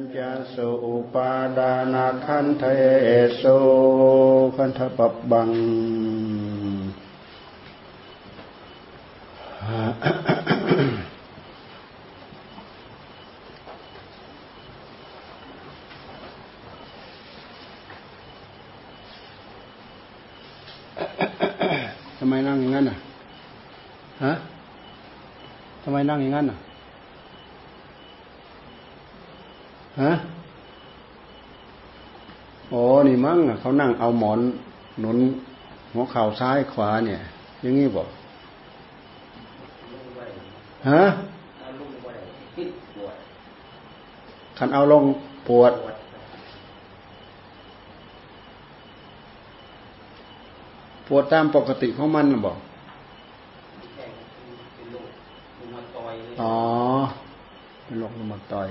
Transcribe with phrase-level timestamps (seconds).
[0.00, 0.18] ญจ
[0.54, 2.64] สุอุปาดานาคันเท
[3.40, 3.58] สุ
[4.56, 5.50] คันทปบัง
[22.18, 22.96] ทำไมนั่งอย่างนั้นอะ
[24.24, 24.32] ฮะ
[25.82, 26.58] ทำไมนั่งอย่างนั้นอะ
[30.02, 30.12] ฮะ
[32.70, 34.40] โอ้นี่มั้งเขานั่งเอาหมอน
[35.00, 35.18] หนุน
[35.92, 37.20] หัวเข่าซ้ายขวาเนี่ย
[37.62, 38.08] อย่างงี้บอก
[40.88, 41.02] ฮะ
[44.58, 45.04] คันเอาลง
[45.48, 45.72] ปวด
[51.06, 52.56] ปวดตามปกติของมันนะบอก
[56.40, 56.52] อ๋อ
[57.84, 58.68] เป็นโรครุมตอย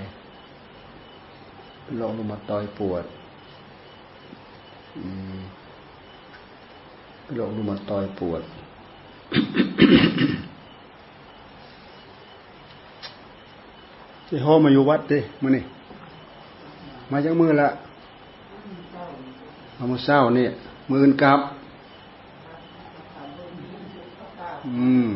[1.98, 3.06] โรครุมาตอยปวด
[7.36, 8.42] โรครุมาตอยปวด
[14.28, 15.64] ที่โฮมาอยู่วัดดิมานี่
[17.12, 17.70] มาจากมือละ
[19.78, 20.48] มามาเศร้านี่
[20.92, 21.40] มือนกับ
[24.66, 25.10] อืม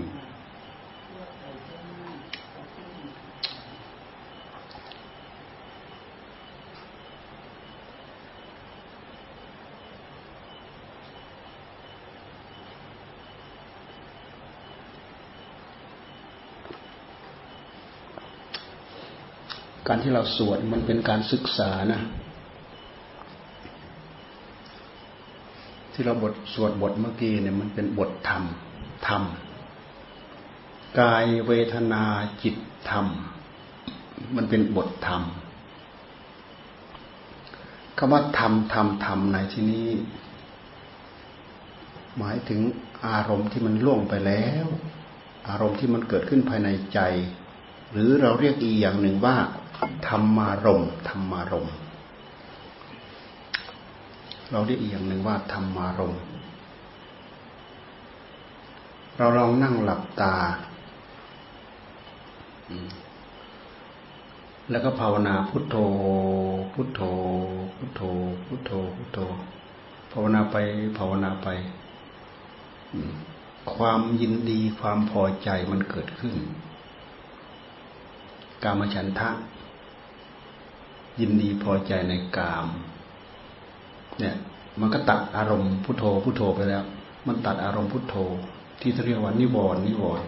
[19.88, 22.02] การที่เราสวดมันเป็นการศึกษานะ
[25.94, 28.44] ที่เราบทสวดบทเมื่อกี้เนี่ยมันเป็นบทธรรม
[29.08, 29.24] ธรรม
[31.00, 32.04] กายเวทนา
[32.44, 32.56] จิต
[32.90, 33.06] ธรรม
[34.36, 35.22] มันเป็นบทธรรม
[37.98, 39.90] คำว่าธรรมธรรมธรรมในที่นี้
[42.18, 42.62] หมายถึง
[43.08, 44.66] อารมณ์ที่มันล่วงไปแล้ว
[45.50, 47.00] อารมณ์ที่มันเกิดขึ้นภายในใจ
[47.92, 49.36] หรือเราเรียกอีกอย่างหนึ่งว่า
[50.08, 51.70] ธรรมารมธรรมารม
[54.52, 56.16] เราได้อีกอย่างหนึ่งว่าธรรมารม
[59.18, 60.36] เราลองนั่งหลับตา
[64.70, 65.76] แล้วก็ภาวนาพุทโธ
[66.74, 67.02] พุทโธ
[67.76, 68.02] พุทโธ
[68.46, 69.20] พุทโธ พุทโธ
[70.12, 70.56] ภาวนาไป
[70.98, 71.48] ภาวนาไป
[73.74, 76.36] ความยินดีความพอใจมันเกิดขึ้น
[78.64, 79.30] กามฉันทะ
[81.20, 82.68] ยินดีพอใจในกาม
[84.20, 84.36] เนี่ย
[84.80, 86.84] มันก็ตัดอารมณ์พุทโธพุทโธไปแล้ว
[87.28, 88.16] มันตัดอารมณ์พุทโธ
[88.80, 90.26] ที่เรียกว่านิวรณ์นิวรณ์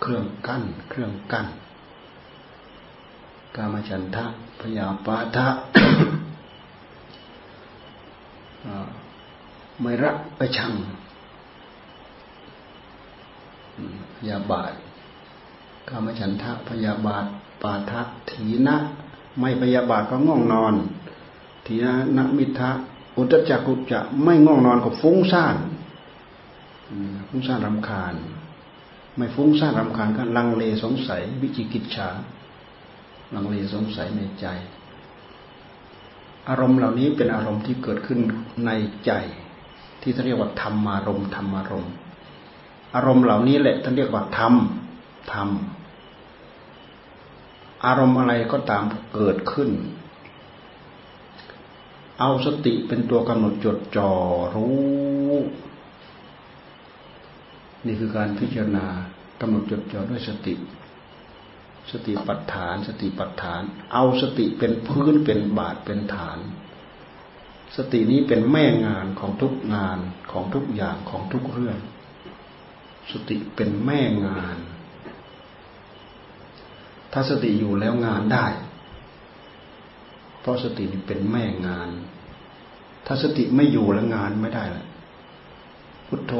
[0.00, 1.46] เครื่องกั้น เครื่องกั้น
[3.56, 4.24] กามฉันทะ
[4.60, 5.48] พยาปาทะ
[9.80, 10.72] ไม่รักไปชัง
[14.16, 14.72] พยาบาท
[15.88, 17.24] กามฉันทะพยาบาท
[17.62, 18.00] ปาทะ
[18.30, 18.76] ถีนะ
[19.40, 20.74] ไม่พยาบาทก็ง่วงนอน
[21.66, 22.70] ทีนะนักมิทะ
[23.16, 25.56] อุตจักกุจะไม่ง่วงนอนก็ฟุ้งซ่าน
[27.28, 28.14] ฟุ้งซ่านรำคาญ
[29.16, 32.08] ไม่ฟุ้งซ่านรำคาญก็ลังเลสงสัย วิจิกิจฉา
[33.34, 34.46] ลังเลสงสัยในใจ
[36.48, 38.18] อารมณ์เหล่านี้เป็นอารมณ์ที่เกิดขึ้น
[38.66, 38.70] ใน
[39.06, 39.12] ใจ
[40.00, 41.92] ที่เขาเรียกว่าธรรมารมณ์ธรรมารมณ์
[42.94, 44.54] อารมณ์เหล่านี้แหละท่านเรียกว่าธรรม
[45.32, 45.48] ธรรม
[47.86, 49.70] อารมณ์อะไรก็ตามเกิดขึ้น
[52.20, 54.10] เอาสติเป็นตัวกำหนดจดจ่อ
[54.54, 55.34] รู้
[57.86, 58.86] นี่คือการพิจารณา
[59.40, 60.54] กำหนดจดจ่อด้วยสติ
[61.90, 66.38] สติปัฏฐาน สติปัฏฐาน เอาสติเป็นพื้นเป็นบาทเป็นฐาน
[67.76, 69.98] สตินี้เป็นแม่งานของทุกงาน
[70.32, 71.78] ของทุกอย่างของทุกเรื่อง
[73.10, 74.56] สติเป็นแม่งาน
[77.18, 78.46] ถ้าสติอยู่แล้วงานได้
[80.40, 81.88] เพราะสติเป็นแม่งาน
[83.06, 84.84] ถ้าสติไม่อยู่แล้วงานไม่ได้ละ
[86.08, 86.34] พุทโธ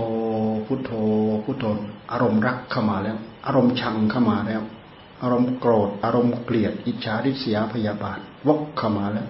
[0.67, 0.93] พุทโธ
[1.45, 1.65] พุทโธ
[2.13, 4.63] อารมณ์รักเข้ามาแล้ว อารมณ์ชังเข้ามาแล้ว
[5.23, 9.29] อารมณ์โกรธ อารมณ์เกลียด อิจฉาริษยาพยาบาทวกเข้ามาแล้ว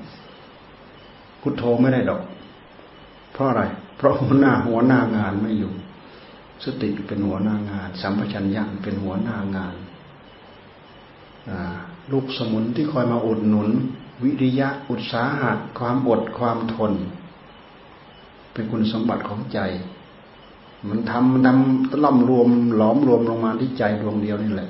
[1.40, 2.22] พุทโธไม่ได้ดอก
[3.32, 3.62] เพราะอะไร
[3.96, 5.72] เพราะหัวหน้าหัวหน้างานไม่อยู่
[6.64, 9.74] สติเป็นหัวหน้างาน สัมปชัญญะเป็นหัวหน้างาน
[12.12, 13.68] ลูกสมุนที่คอยมาอุดหนุน
[14.22, 16.92] วิริยะอุตสาหะความอดความทน
[18.52, 19.58] เป็นคุณสมบัติของใจ
[20.88, 24.68] มันทำมันทำล่อมรวมหลอมรวมลงมาที่ใจดวงเดียวนี่แหละ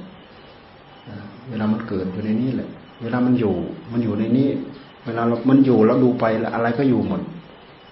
[1.49, 2.69] เวลามันเกิดอยู่ในนี้แหละ
[3.03, 3.55] เวลามันอยู่
[3.93, 4.49] มันอยู่ในนี้
[5.05, 7.21] เวลาเรามันอยู่แล้วดูไปแล้วอะไรก็อยู่หมด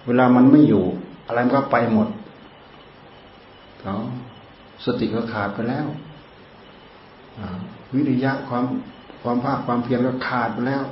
[0.07, 0.83] เวลามันไม่อยู่
[1.27, 2.07] อะไรมันก็ไปหมด
[3.83, 3.97] เนา
[4.85, 5.87] สติก็ขาดไปแล้ว
[7.93, 8.65] วิริยะความ
[9.23, 10.83] ความภาคความเพียรก็ขาดไปแล้ว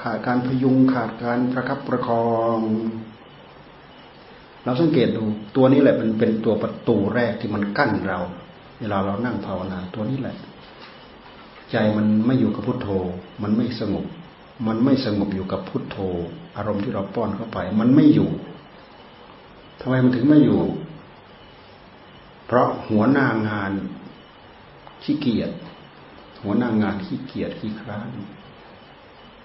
[0.00, 2.58] ขาดการพยุงขาดการประคับประคอง
[4.64, 5.22] เราสังเกตดู
[5.56, 8.18] ตัวนี้แหละมันเป็นตัวประตูแรกที่มันกั้นเรา
[8.80, 10.36] เวลาเรานั่งภาวนาตัวนี้แหละ
[11.70, 12.88] ใจมันไม่อยู่กับพุทโธ
[13.42, 14.04] มันไม่สงบ
[14.66, 15.98] มันไม่สงบอยู่กับพุทโธ
[16.56, 18.30] อารมณ์ที่เราป้อนเข้าไป มันไม่อยู่
[19.80, 20.62] ทำไมมันถึงไม่อยู่
[22.46, 23.72] เพราะหัวหน้างาน
[25.02, 25.50] ขี้เกียจ
[26.46, 28.08] หัวหน้างานขี้เกียจขี้คร้าน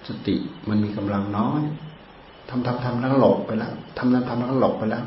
[0.08, 0.36] สติ
[0.70, 1.62] มันมีกำลังน้อย
[2.50, 5.06] ทำทำทำแล้วหลบไปแล้วทำทำทำแล้วหลบไปแล้ว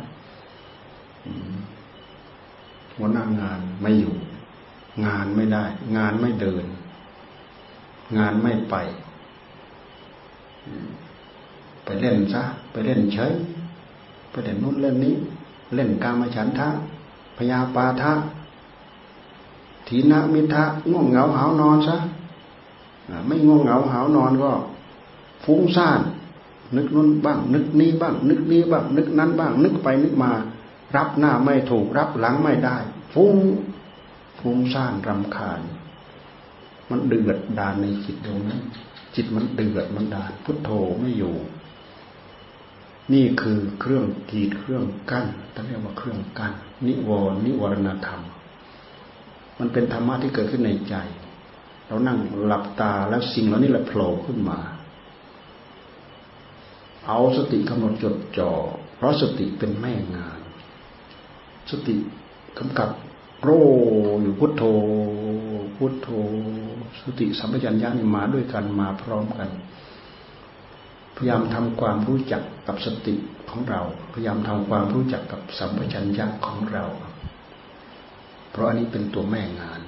[2.97, 4.15] หัวหน้างานไม่อยู่
[5.07, 5.65] งานไม่ได้
[5.97, 6.65] งานไม่เดิน
[8.19, 8.75] งานไม่ไป
[11.85, 12.43] ไปเล่นซะ
[12.73, 13.33] ไปเล่นเฉย
[14.31, 15.15] ไปเล่นนู้นเล่นนี้
[15.75, 16.69] เล่นกามฉันทะ
[17.37, 18.13] พยาปาทะ
[19.89, 21.97] ทีนะมิทะง่วงเหงาหานอนซะ
[23.27, 24.53] ไม่ง่วงเหงาหานอนก็
[25.45, 26.01] ฟุ้งซ่าน
[26.77, 30.33] นึกนู้นบ้าง นึกนี้บ้าง นึกนี้บ้าง นึกนั้นบ้าง นึกไปนึกมา
[30.97, 32.77] รับหน้าไม่ถูกรับหลังไม่ได้
[33.15, 33.37] ฟุ้ง
[34.41, 35.61] ฟุ้งซ่านรำคาญ
[36.91, 38.61] มันเดือดดานในจิตตรงนั้น
[39.15, 40.71] จิตมันเดือดมันดานพุทโธ
[41.01, 41.35] ไม่อยู่
[43.13, 46.53] นี่คือเครื่องกีดเครื่องกั้นต้องเรียกว่าเครื่องกั้น
[46.87, 48.23] นิวรณ์นิวรณธรรม
[49.59, 50.95] มันเป็นธรรมะที่เกิดขึ้นในใจ
[51.87, 54.59] เรานั่งหลับตาแล้วสิ่งเหล่านี้แหละโผล่ขึ้นมา
[57.07, 58.53] เอาสติกำหนดจดจ่อ
[58.97, 60.41] เพราะสติเป็นแม่งาน
[61.71, 61.95] สติ
[62.59, 62.91] กำกับ
[63.43, 63.49] โร
[64.23, 64.63] อยู่พุทโธ
[65.77, 66.09] พุทโธ
[67.03, 69.49] สติสัมปชัญญะนี่มาด้วยกันมาพร้อมกัน
[71.17, 73.15] พยายามทำความรู้จักกับสติ
[73.51, 76.85] ของเรา พยายามทำความรู้จักกับสัมปชัญญะของเรา
[78.55, 79.81] เพราะอันนี้เป็นตัวแม่งาน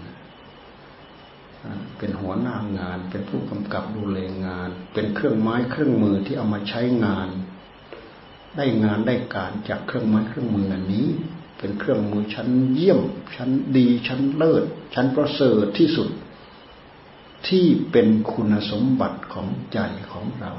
[1.98, 7.28] เป็นหัวหน้างาน เป็นผู้กำกับดูแลงาน เป็นเครื่องไม้เครื่องมือที่เอามาใช้งาน
[8.56, 11.08] ได้งานได้การจากเครื่องไม้เครื่องมืออันนี้
[11.58, 13.00] เป็นเครื่องมือชั้นเยี่ยม
[13.36, 14.64] ชั้นดีชั้นเลิศ
[14.94, 16.08] ชั้นประเสริฐที่สุด
[17.48, 19.78] ที่เป็นคุณสมบัติของใจ
[20.12, 20.52] ของเรา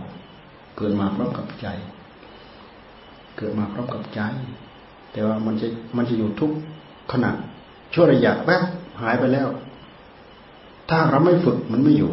[0.77, 1.67] เกิดมาพร้อมกับใจ
[3.37, 4.21] เกิดมาพร้อมกับใจ
[5.11, 6.51] แต่ว่ามันจะมันจะอยู่ทุก
[7.11, 7.31] ขณะ
[7.93, 8.63] ชั่วระยะแวบ
[9.01, 9.47] หายไปแล้ว
[10.89, 12.11] ถ้าเราไม่ฝึกมันไม่อยู่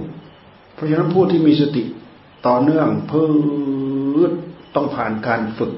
[0.74, 1.82] เพราะฉะนั้นผู้ที่มีสติ
[2.46, 4.28] ต่อเนื่องเพื่อ
[4.74, 5.72] ต้องผ่านการฝึก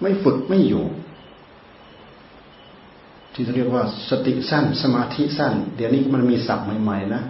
[0.00, 0.84] ไม่ฝึกไม่อยู่
[3.32, 7.22] ที่เรียกว่าสติสั้นสมาธิสั้น เดี๋ยวนี้มันมีศัพท์ใหม่ๆนะ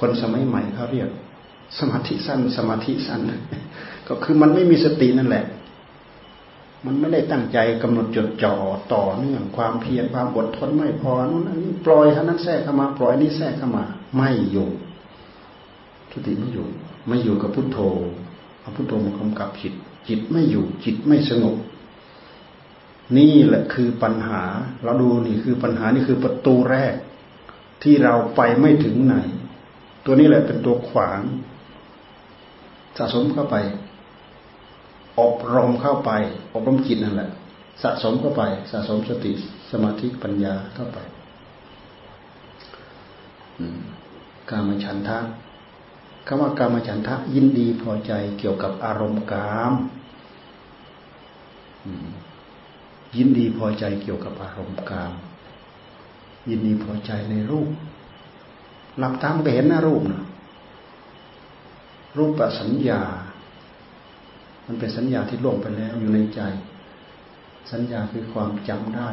[0.00, 1.08] คนสมัยใหม่เขาเรียก
[1.78, 3.20] สมาธิสั้น สมาธิสั้น
[4.08, 5.44] ก็คือมันไม่มีสตินั่นแหละ
[6.84, 8.54] มันไม่ได้ตั้งใจกำหนดจดจ่อ
[8.94, 13.84] ต่อเนื่องความเพียรความอดทนไม่พอนั้นอันนี้ปล่อยท่านั้นแทรกเข้ามา ปล่อยนี้แทรกเข้ามา
[14.16, 14.68] ไม่อยู่
[16.12, 16.66] สติไม่อยู่
[17.08, 17.78] ไม่อยู่กับพุทโธ
[18.60, 19.74] เอาพุทโธมากำกับจิต
[20.08, 21.56] จิตไม่อยู่ จิตไม่สงบ
[23.16, 24.42] นี่แหละคือปัญหา
[24.82, 26.94] เราดูนี่คือปัญหานี่คือประตูแรก
[27.82, 29.16] ที่เราไปไม่ถึงไหน
[30.04, 31.20] ตัวนี้แหละเป็นตัวขวาง
[32.96, 33.56] สะสมเข้าไป
[35.20, 36.10] อบรมเข้าไป
[36.54, 37.30] อบรมจิตนั่นแหละ
[37.82, 39.32] สะสมเข้าไป สะสมสติ
[39.70, 40.98] สมาธิปัญญาเข้าไป
[44.50, 45.18] การมฉันทะ
[46.26, 49.72] คำว่าการมฉันทะ ยินดีพอใจเกี่ยวกับอารมณ์กาม
[53.16, 55.12] ยินดีพอใจเกี่ยวกับอารมณ์กาม
[56.48, 57.68] ยินดีพอใจในรูป
[58.98, 60.22] หลับตามไปเห็นหน้ารูปนะ
[62.18, 63.00] รูปสัญญา
[64.70, 66.40] มันเป็นสัญญาที่ล่วงไปแล้วอยู่ในใจ
[67.72, 69.08] สัญญาคือความจำได้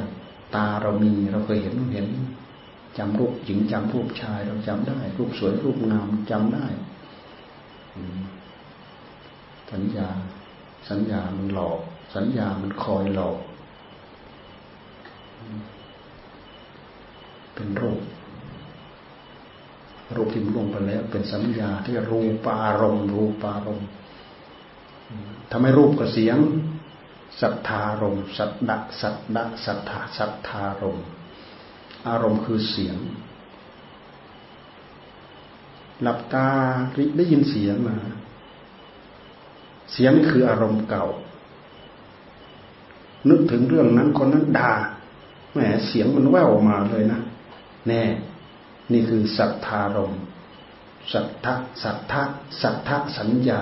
[0.56, 2.08] ตาเรามีเราเคยเห็นเห็น
[2.98, 6.66] จำรูปหญิงจำรูปชายเราจำได้ รูปสวยรูปงามจำได้
[9.72, 10.10] สัญญา
[10.90, 11.80] สัญญามันหลอก
[12.16, 13.38] สัญญามันคอยหลอก
[17.54, 18.02] เป็นรูป
[20.16, 23.88] รูปที่มันลงไปแล้ว เป็นสัญญาที่รูปารมณ์รูปารมณ์
[25.52, 26.38] ทำให้รูปกับเสียง
[27.42, 31.00] ศรัทธารมสัตดะสัตดะสัทธาสัทธารม
[32.08, 32.98] อารมณ์คือเสียง
[36.02, 36.48] หลับตา
[37.18, 37.98] ได้ยินเสียงมา
[39.94, 41.06] เสียงคืออารมณ์เก่า
[43.30, 44.74] นึกถึงเรื่องนั้นคนนั้นด่า
[45.54, 47.22] แหมเสียงมันแว่วมาเลยนะ
[47.88, 48.04] แน่
[48.92, 50.14] นี่คือสัทธารม
[51.14, 52.24] สัทธะสัทธะ
[52.62, 53.52] สัทธสัญญ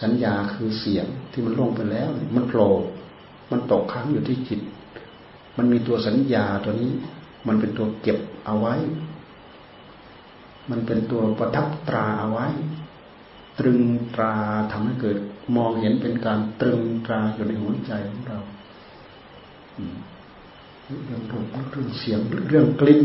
[0.00, 2.70] สัญญาคือเสียงที่มันล่วงไปแล้ว มันโผล่
[3.50, 4.60] มันตกค้างอยู่ที่จิต
[5.56, 6.92] มันมีตัวสัญญาตัวนี้
[7.46, 8.74] มันเป็นตัวเก็บเอาไว้
[10.70, 12.46] มันเป็นตัวประทับตราเอาไว้
[13.58, 13.80] ตรึง
[14.14, 14.34] ตรา
[14.72, 15.16] ทำให้เกิด
[15.56, 18.38] มองเห็นเป็นการตรึงตราอยู่ในหัวใจของเรา
[21.06, 23.02] เรื่องรูปเรื่องเสียงเรื่องกลิ่น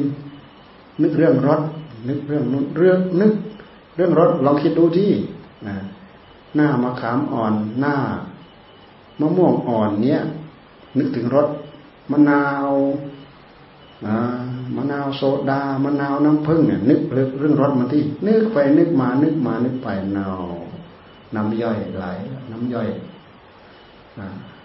[1.01, 1.61] นึกเรื่องรส
[2.09, 3.33] นึกเรื่องนู้นเรื่องนึก
[3.95, 5.11] เรื่องรสลองคิดดูที่
[6.55, 7.95] หน้ามะขามอ่อนหน้า
[9.19, 10.21] มะม่วงอ่อนเนี้ย
[10.97, 11.47] นึกถึงรส
[12.11, 12.69] มะนาว
[14.75, 17.01] มะนาวโซดามะนาวน้ำผึ้งเนี่ยนึก
[17.39, 20.43] เรื่องรสมาที่นึกไปนึกมานึกมานึกไปนาว
[21.35, 22.05] น้ำย่อยไหล
[22.51, 22.89] น้ำย่อย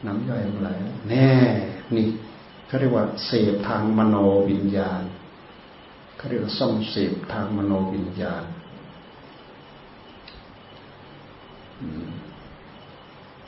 [0.06, 0.68] น้ำย่อยไหล
[1.08, 1.30] แน่
[1.94, 2.06] นี่
[2.66, 4.16] เขาเรียกว่าเสพทางมโน
[4.48, 5.02] วิญญาณ
[6.16, 8.42] เขาเรียกว่าส่องเสพทางมโนวิญญาณ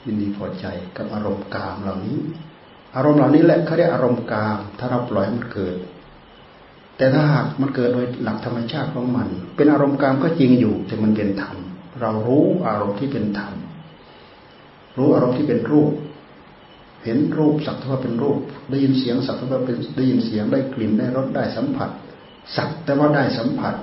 [0.05, 2.19] ยินดีพอใจกับอารมณ์กามเหล่านี้
[2.97, 5.75] อารมณ์เหล่านี้แหละเขาเรียกอารมณ์กาม ถ้าเราปล่อยมันเกิด
[6.97, 11.57] แต่ถ้าหากมันเกิดโดยหลักธรรมชาติของมัน เป็นอารมณ์กามก็จริงอยู่ แต่มันเป็นธรรม
[12.01, 13.53] เรารู้อารมณ์ที่เป็นธรรม
[14.97, 15.91] รู้อารมณ์ที่เป็นรูป
[17.05, 18.39] เห็นรูปสักเท่าเป็นรูป
[18.71, 21.91] ได้ยินเสียงสักเท่าเป็นได้ยินเสียง ได้กลิ่น ได้รส ได้สัมผัส
[22.57, 23.75] สักแต่ว่าได้สัมผัส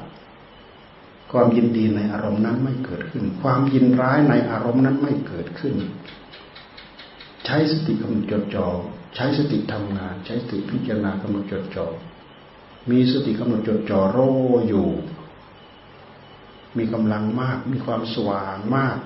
[1.31, 5.75] ความยินดีในอารมณ์นั้นไม่เกิดขึ้น ความยินร้ายในอารมณ์นั้นไม่เกิดขึ้น
[7.45, 8.67] ใช้สติกำหนดจดจ่อ
[9.15, 11.87] ใช้สติทำงาน ใช้สติพิจารณากำหนดจดจ่อ
[12.89, 14.19] มีสติกำหนดจดจ่อโร
[14.67, 14.87] อยู่
[16.77, 18.97] มีกำลังมาก มีความสว่างมาก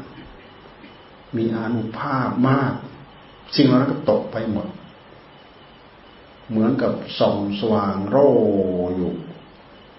[1.38, 2.74] มีอนุภาพมาก
[3.56, 4.68] สิ่งเหล่านั้นก็ตกไปหมด
[6.50, 8.18] เหมือนกับส่องสว่างโร
[8.96, 9.12] อยู่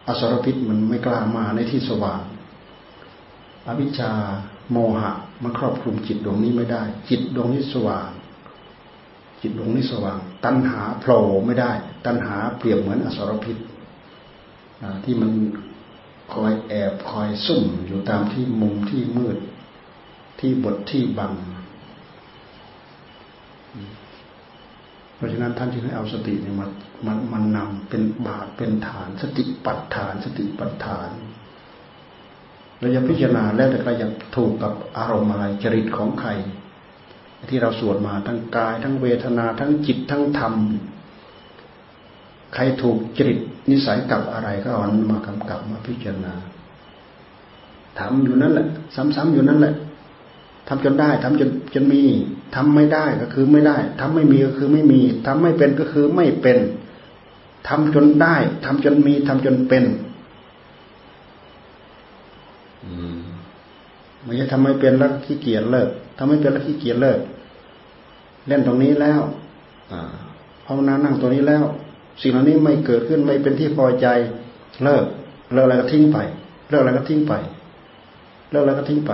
[0.06, 2.20] อสรพิษมันไม่กล้ามาในที่สว่าง
[3.66, 4.12] อวิชชา
[4.70, 8.08] โมหะมันครอบคลุมจิตดวงนี้ไม่ได้ จิตดวงนี้สว่าง
[9.40, 11.72] จิตดวงนี้สว่าง ตัณหาโผล่ไม่ได้
[12.06, 13.56] ตัณหาเปรียบเหมือนอสรพิษ
[15.04, 15.30] ที่มัน
[16.32, 19.38] คอยแอบคอยซุ่มอยู่ตามที่มุมที่มืด
[20.40, 21.32] ที่บทที่บัง
[25.22, 26.66] ราะฉะนั้นท่านจึงให้เอาสติเนี่ยมา
[27.06, 31.10] มันมันนำเป็นบาทเป็นฐาน สติปัฏฐาน สติปัฏฐาน
[32.78, 36.30] เราจะพิจารณาแล้วแต่ใครจะถูกกับอารมณ์อะไรจริตของใคร
[37.50, 40.54] ที่เราสวดมาทั้งกาย ทั้งเวทนา ทั้งจิตทั้งธรรม
[42.54, 43.38] ใครถูกจริต
[43.70, 46.34] นิสัยกับอะไรก็เอามากำกับมาพิจารณา
[47.98, 49.74] ทำอยู่นั่นแหละ ซ้ำๆอยู่นั่นแหละ
[50.68, 52.02] ทำจนได้ทำจนจนมี
[52.54, 56.58] ทำไม่ได้ก็คือไม่ได้ทำไม่มีก็คือไม่มีทำไม่เป็นก็คือไม่เป็น
[57.68, 59.84] ทำจนได้ทำจนมีทำจนเป็น
[64.24, 67.18] ไม่ใช่ทำไม่เป็นแล้วขี้เกียจเลิกทำไม่เป็นแล้วขี้เกียจเลิก
[68.46, 69.20] เล่นตรงนี้แล้ว
[70.66, 71.64] ภาวนานั่งตัวนี้แล้ว
[72.22, 74.06] สิ่งเหล่านี้ไม่เกิดขึ้นไม่เป็นที่พอใจ
[74.84, 75.04] เลิก
[75.54, 76.18] เลิกอะไรก็ทิ้งไป
[76.70, 77.32] เลิกอะไรก็ทิ้งไป
[78.50, 79.12] เลิกอะไรก็ทิ้งไป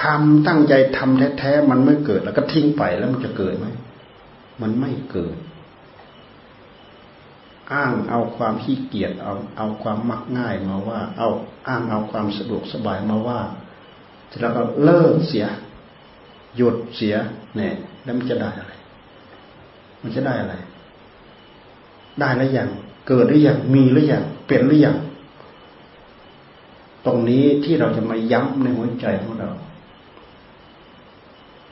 [0.00, 3.66] ทำตั้งใจทำแท้ๆมันไม่เกิด แล้วก็ทิ้งไปแล้วมันจะเกิดไหม
[4.62, 5.36] มันไม่เกิด
[7.72, 11.28] อ้างเอาความขี้เกียจเอาเอาความมักง่ายมาว่า เอา
[11.68, 13.40] อ้างเอาความสะดวกสบายมาว่า
[14.40, 15.46] แล้วก็เลิกเสีย
[16.56, 17.14] หยุดเสีย
[17.56, 18.72] เนี่ยแล้วมันจะได้อะไร
[20.02, 20.54] มันจะได้อะไร
[22.20, 22.68] ได้แล้วอย่าง
[23.08, 24.96] เกิดหรือยังมีหรือยังเปลี่ยนหรือยัง
[27.06, 29.50] ตรงนี้ที่เราจะมาย้ำในหัวใจของเรา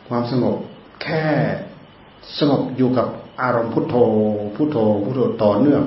[0.09, 0.57] ความสงบ
[1.03, 1.25] แค่
[2.39, 3.07] สงบอยู่กับ
[3.41, 3.95] อารมณ์พุทโธ
[4.57, 5.83] พุทโธ พุทโธต่อเนื่อง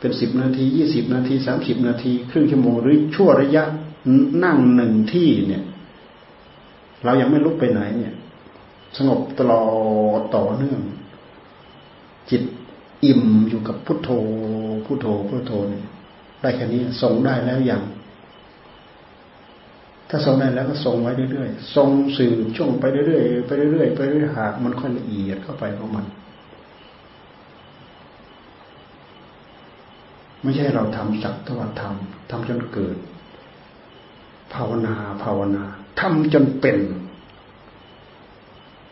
[0.00, 3.64] เป็นสิบนาทียี่สิบนาทีสามสิบนาที ครึ่งชั่วโมงหรือชั่วระยะ
[4.44, 5.62] นั่งหนึ่งที่เนี่ย
[7.04, 8.14] เรายังไม่ลุกไปไหนเนี่ย
[8.96, 9.62] สงบตลอ
[10.20, 10.80] ดต่อเนื่อง
[12.30, 12.42] จิต
[13.04, 14.10] อิ่มอยู่กับพุทโธ
[14.86, 15.84] พุทโธ พุทโธเนี่ย
[16.40, 17.82] ได้แค่นี้ส่งได้แล้วอย่าง
[20.10, 26.06] ถ้าทรงได้แล้วก็ทรงไว้เรื่อยๆ ทรงสื่อช่วงไปเรื่อยๆ ไปเรื่อยๆ ไปเรื่อยๆ หากมันค่อยละเอียดเข้าไปของมัน
[30.42, 32.96] ไม่ใช่เราทำสักทวัทำทำจนเกิด
[34.54, 35.64] ภาวนาภาวนา
[36.00, 36.78] ทำจนเป็น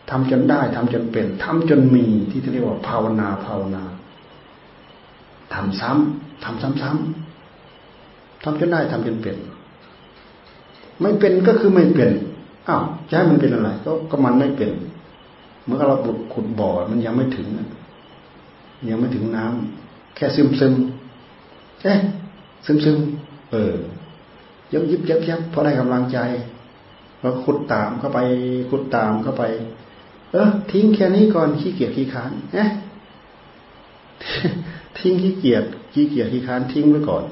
[0.09, 3.83] ทำจนได้ทำจนเป็นทำจนมีที่เรียกว่าภาวนาภาวนา
[5.53, 9.37] ทำซ้ำทำซ้ำๆทำจนได้ทำจนเป็น
[11.01, 12.11] ไม่เป็นก็คือไม่เป็น
[12.67, 14.71] อ้าวจะให้มันเป็นอะไร ก็ก็มันไม่เป็น
[15.65, 17.47] เมื่อเราบดขุดบ่อมันยังไม่ถึง
[18.89, 20.73] ยังไม่ถึงน้ำแค่ซึมซึม
[21.83, 21.99] เอ๊ะ
[22.65, 22.97] ซึมซึม
[23.51, 23.73] เออ
[24.71, 26.19] ยับยิบยับยับพอได้กำลังใจ
[27.19, 28.19] เอเราขุดตามเข้าไป
[28.69, 29.43] ขุดตามเข้าไป
[30.31, 32.69] เออทิ้งแค่นี้ก่อนขี้เกียจขี้ค้านเอ๊ะ
[34.99, 37.23] ทิ้งขี้เกียจขี้เกียจขี้ค้านทิ้งไว้ก่อน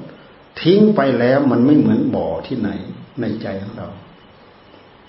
[0.62, 2.70] ทิ้งไปแล้วมันไม่เหมือนบ่อที่ไหน
[3.20, 3.88] ในใจของเรา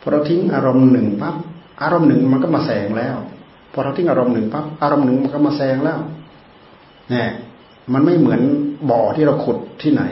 [0.02, 1.36] พอเราทิ้งอารมณ์หนึ่งปั๊บ
[1.82, 3.16] อารมณ์หนึ่งมันก็มาแสงแล้ว
[3.74, 6.00] พอเราทิ้งอารมณ์หนึ่งปั๊บอารมณ์หนึ่งมันก็มาแสงแล้ว
[7.12, 7.30] เนี่ย
[7.94, 8.42] มันไม่เหมือน
[8.92, 10.04] บ่อที่เราขุดที่ไหน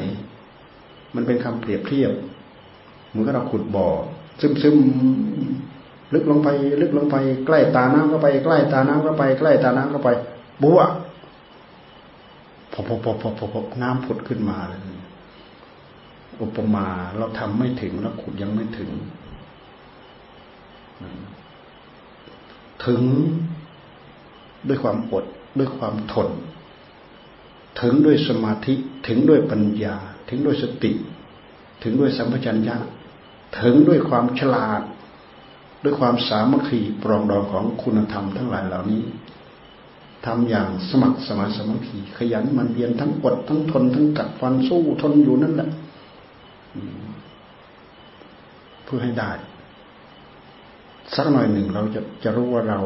[1.15, 2.11] มันเป็นคำเปรียบเทียบ
[3.09, 3.87] เหมือนกับเราขุดบ่อ
[4.41, 4.77] ซึมซึม
[6.13, 6.47] ลึกลงไป
[6.81, 10.09] ลึกลงไป ใกล้ตาน้ำเข้าไป ใกล้ตาน้ำเข้าไป ใกล้ตาน้ำเข้าไป
[10.63, 10.79] บัว
[12.71, 14.79] พอพอพอพอพอน้ำผุดขึ้นมาเลย
[16.41, 16.87] อุปมา
[17.17, 18.89] เราทำไม่ถึงแล้วขุดยังไม่ถึง
[22.85, 23.01] ถึง
[24.67, 25.25] ด้วยความอด
[25.57, 26.29] ด้วยความทน
[27.81, 28.73] ถึงด้วยสมาธิ
[29.07, 29.95] ถึงด้วยปัญญา
[30.29, 30.91] ถึงด้วยสติ
[31.83, 32.77] ถึงด้วยสัมปชัญญะ
[33.59, 34.81] ถึงด้วยความฉลาด
[35.83, 39.03] ด้วยความสามัคคีปรองดองของคุณธรรมทั้งหลายเหล่านี้
[40.25, 45.69] ทำอย่างสมัครสมาสมัคคีขยันมันเพียนทั้งอดทั้งทนทั้งกัดฟันสู้ทนอยู่นั่นแหละ
[48.85, 49.31] พื่อให้ได้
[51.15, 52.79] สักหน่อยหนึ่งเราจะจะรู้ว่าเรา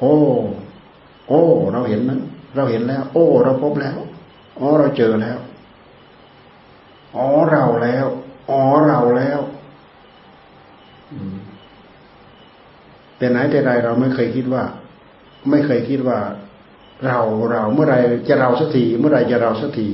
[0.00, 0.14] โอ้
[1.28, 2.20] โอ้ เราเห็นนั้น
[2.56, 3.98] เราเห็นแล้ว โอ้ เราพบแล้ว
[4.58, 5.38] อ๋อเราเจอแล้ว
[7.16, 8.06] อ๋อเราแล้ว
[8.50, 9.40] อ๋อเราแล้ว
[13.16, 14.64] แต่ไหนแต่ใดเราไม่เคยคิดว่า
[15.50, 16.18] ไม่เคยคิดว่า
[17.06, 17.18] เรา
[17.52, 17.96] เราเมื่อไร
[18.28, 19.88] จะเราสักทีเมื่อไรจะเราสักที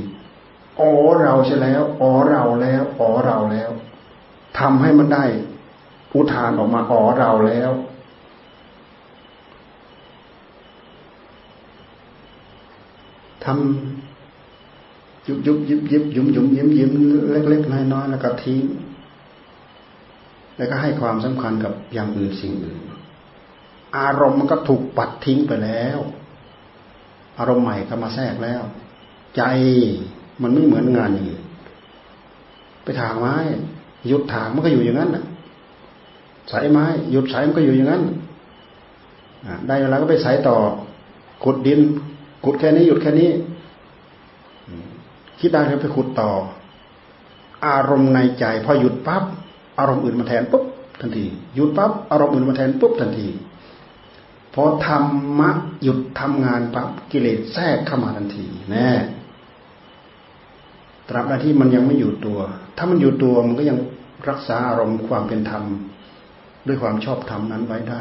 [0.81, 0.91] อ๋อ
[1.23, 3.71] เราใช่แล้วอ๋อเราแล้วอ๋อเราแล้ว
[4.59, 5.25] ทำให้มันได้
[6.15, 7.71] อุทานออกมาอ๋อเราแล้ว
[13.45, 16.91] ทำยุบยุบยิบยิบยุมยุมยิ้มยิ้ม
[17.31, 18.65] เล็กๆน้อยๆแล้วก็ทิ้ง
[20.57, 22.81] แล้วก็ให้ความสำคัญกับอย่างอื่นสิ่งอื่น
[23.99, 25.99] อารมณ์มันก็ถูกปัดทิ้งไปแล้ว
[27.39, 28.63] อารมณ์ใหม่ก็มาแทรกแล้ว
[29.37, 29.43] ใจ
[30.43, 31.43] มันไม่เหมือนงานอย่างอื่น
[32.83, 33.35] ไปถางไม้
[34.09, 35.25] หยุดถางมันก็อยู่อย่างนั้นนะ
[36.51, 38.03] สายไม้หยุดสายมันก็อยู่อย่างนั้น
[39.67, 40.57] ได้เวลาก็ไปสายต่อ
[41.45, 41.81] ขุดดิน
[42.45, 43.31] ขุดแค่นี้หยุดแค่นี้
[45.41, 46.31] คิดได้แล้วไปขุดต่อ
[47.67, 49.23] อารมณ์ในใจ พอหยุดปั๊บ
[49.79, 50.65] อารมณ์อื่นมาแทนปุ๊บ
[51.01, 51.25] ทันที
[51.55, 53.29] หยุดปั๊บอารมณ์อื่นมาแทนปุ๊บทันที
[54.55, 55.05] พอธรร
[55.39, 55.51] มะ
[55.83, 58.91] หยุดทำงานปั๊บกิเลสแทรกเข้ามาทันทีแน่
[61.09, 62.39] ตราบใดที่มันยังไม่อยู่ตัว
[62.77, 63.79] ถ้ามันอยู่ตัวมันก็ยัง
[64.29, 65.65] รักษาอารมณ์ความเป็นธรรม
[66.67, 68.01] ด้วยความชอบธรรมนั้นไว้ได้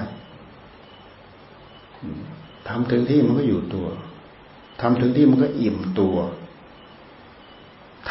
[2.67, 3.87] ทำถึงที่มันก็อยู่ตัว
[4.81, 6.17] ทำถึงที่มันก็อิ่มตัว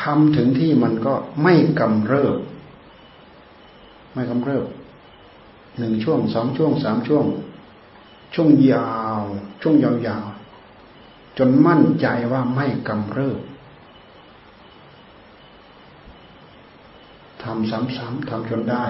[0.02, 2.38] ทำถึงที่มันก็ไม่กำเริบ
[4.14, 4.64] ไม่กำเริบ
[5.78, 7.24] หนึ่งช่วงสองช่วงสามช่วง
[8.34, 9.20] ช่วงยาว
[9.62, 13.38] ช่วงยาวๆจนมั่นใจว่าไม่กำเริบ
[17.46, 18.84] ทำซ้ำๆทำจนได้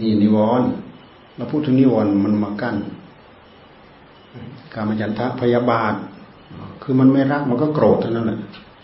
[0.00, 0.68] นี่นิวรณ์
[1.36, 2.76] เราพูดถึงนิวรณ์มันมากั้น
[4.74, 5.94] การมยันทะพยาบาท
[6.82, 8.38] คือมันไม่รักมันก็โกรธเท่านั้นแหละ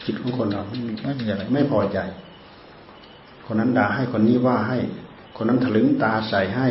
[0.04, 0.78] จิตของคนเราไม่
[1.20, 1.98] มีอะไรไม่พอใจ
[3.46, 4.78] คนนั้นด่าให้คนนี้ว่าให้
[5.37, 6.68] คนนั้นถลึงตาใส่ให้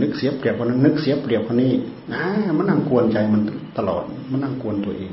[0.00, 1.72] นึกเสียเปรียบคนนั้น นึกเสียเปรียบคนนี้
[2.12, 2.24] นะ
[2.56, 3.42] มันนั่งกวนใจมัน
[3.78, 5.12] ตลอด มันนั่งกวนตัวเอง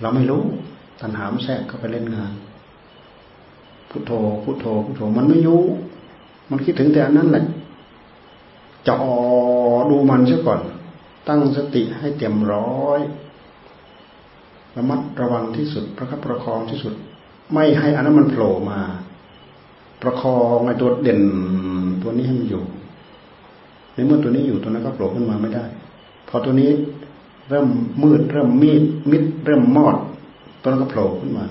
[0.00, 0.42] เราไม่รู้
[1.00, 2.32] ตัณหามันแทรกเข้าไปเล่นงาน
[3.90, 4.12] พุทโธ
[4.44, 5.62] พุทโธพุทโธมันไม่รู้
[6.50, 7.44] มันคิดถึงแต่อันนั้นแหละ
[8.86, 9.06] จะอ
[9.90, 10.60] ดูมันซะก่อน
[11.28, 13.00] ตั้งสติให้เต็มร้อย
[14.76, 16.94] ระมัดระวังที่สุดประคับประคองที่สุด
[17.52, 18.80] ไม่ให้อันนั้นมันโผล่มา
[20.02, 21.22] ประคองไอ้ตัวเด่น
[22.02, 22.62] ตัวนี้ให้มันอยู่
[23.94, 25.64] ในเมื่อตัวนี้อยู่ตัวนั้นก็โผล่ขึ้นมาไม่ได้
[26.28, 26.70] พอตัวนี้
[27.48, 27.68] เริ่ม
[28.02, 29.96] มืดเริ่มมีดมิดเริ่มมอด
[30.60, 31.44] ตัวนั้นก็โผล่ขึ้นมา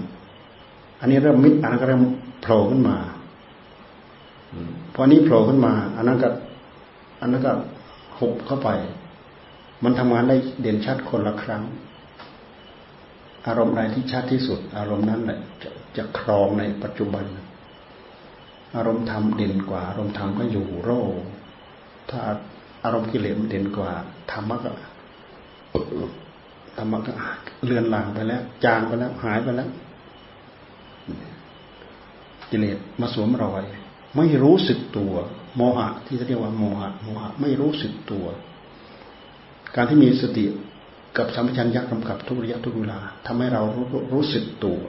[0.99, 2.01] อันนี้เริ่มมิดอันนั้นก็เริ่ม
[2.41, 2.97] โผล่ขึ้นมา
[4.95, 6.29] พอนี้โผล่ขึ้นมา อันนั้นก็
[7.21, 7.53] อันนั้นก็
[8.19, 8.69] หกเข้าไป
[9.83, 11.63] มันทำงานได้เด่นชัดคนละครั้ง
[13.47, 17.25] อารมณ์ใดที่ชัดที่สุด อารมณ์นั้นแหละจะจะครองในปัจจุบัน
[18.75, 20.89] อารมณ์ธรรมเด่นกว่า อารมณ์ธรรมก็อยู่โร
[22.09, 22.19] ถ้า
[22.83, 23.91] อารมณ์กิเลสมันเด่นกว่า
[24.31, 24.71] ธรรมะก็
[26.77, 27.11] ธรรมะก็
[27.65, 29.69] เลือนหลางไปแล้ว จางไปแล้ว หายไปแล้ว
[32.51, 33.63] กิเลสมาสวมรอย
[34.15, 35.13] ไม่รู้สึกตัว
[35.55, 38.25] โมหะ ที่เรียกว่าโมหะโมหะ ไม่รู้สึกตัว
[39.75, 40.45] การที่มีสติ
[41.17, 44.81] กับสัมปชัญญะกำกับทุกระยะทุกเวลาทำให้เรารู้รู้สึกตัว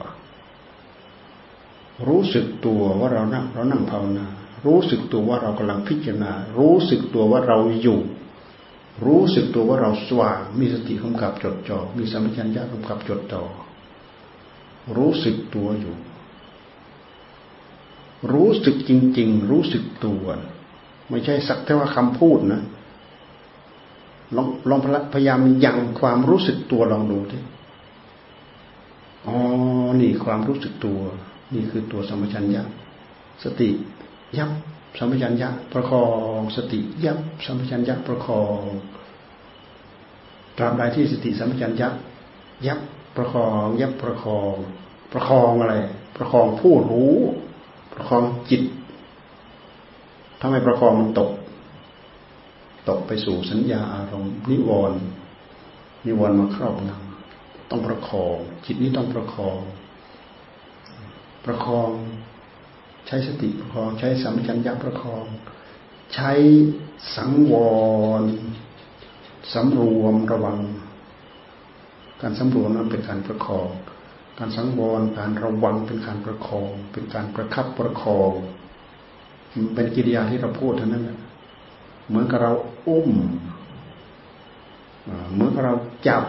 [2.07, 4.27] รู้สึกตัวว่าเรานั่งเรานั่งภาวนา
[4.65, 7.99] รู้สึกตัวว่าเรากำลังพิจารณา รู้สึกตัวว่าเราอยู่
[9.05, 13.43] รู้สึกตัวว่าเราสว่าง มีสติกำกับจดจ่อมีสัมผัสัญญากำกับจดจ่อ
[14.97, 15.95] รู้สึกตัวอยู่
[18.33, 20.25] รู้สึกจริง ๆ รู้สึกตัว
[21.09, 22.61] ไม่ใช่สักแต่ว่าคำพูดนะ
[24.35, 24.79] ลองลอง
[25.13, 27.37] พยายามยังความรู้สึกตัวลองดูที
[29.25, 29.35] อ๋อ
[30.01, 30.99] นี่ความรู้สึกตัว
[31.53, 32.63] นี่คือตัวสัมปชัญญะ
[33.43, 33.69] สติ
[34.37, 34.51] ยับ
[34.97, 36.05] สัมปชัญญะประคอ
[36.37, 38.61] ง สติยับสัมปชัญญะประคอง
[40.57, 41.89] ตราบใดที่สติสัมปชัญญะ
[42.67, 42.79] ยับ
[43.15, 44.55] ประคอง ยับประคอง
[45.11, 45.75] ประคองอะไร
[46.15, 47.15] ประคองผู้รู้
[47.99, 48.63] ประคองจิต
[50.39, 51.31] ถ้าไม่ประคองมันตก
[52.89, 54.99] ตกไปสู่สัญญาอารมณ์นิวรณ์
[56.05, 58.35] นิวรณ์มาครอบงำต้องประคอง
[58.65, 59.59] จิตนี้ต้องประคอง
[61.45, 61.89] ประคอง
[63.07, 65.25] ใช้สติประคอง ใช้สัมผััญญาประคอง
[66.13, 66.31] ใช้
[67.15, 67.53] สังว
[68.21, 68.23] ร
[69.53, 70.59] สำรวมระวัง
[72.21, 73.67] การสำรวมนั้นเป็นการประคอง
[74.41, 78.31] การสังวรการระวังเป็นการประคอง เป็นการประคับประคอง
[79.73, 81.03] เป็นกิริยาที่เราพูดเท่านั้น
[82.07, 82.51] เหมือนกับเรา
[82.87, 83.09] อุ้ม
[85.33, 85.73] เหมือนกับเรา
[86.07, 86.23] จับ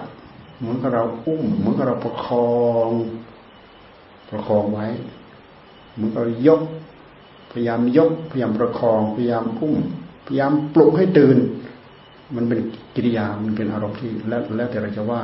[0.59, 2.91] เหมือนกับเราอุ้ม เหมือนกับเราประคอง
[4.31, 4.87] ประคองไว้
[5.95, 6.61] เหมันก็ยก
[7.53, 9.75] พยายามยก พยายามประคอง พยายามพุ่ง
[10.27, 11.39] พยายามปลุกให้ตื่น
[12.37, 12.59] มันเป็น
[12.95, 15.23] กิริยา มันเป็นอารมณ์ที่แล้วแล้วแต่เราจะว่า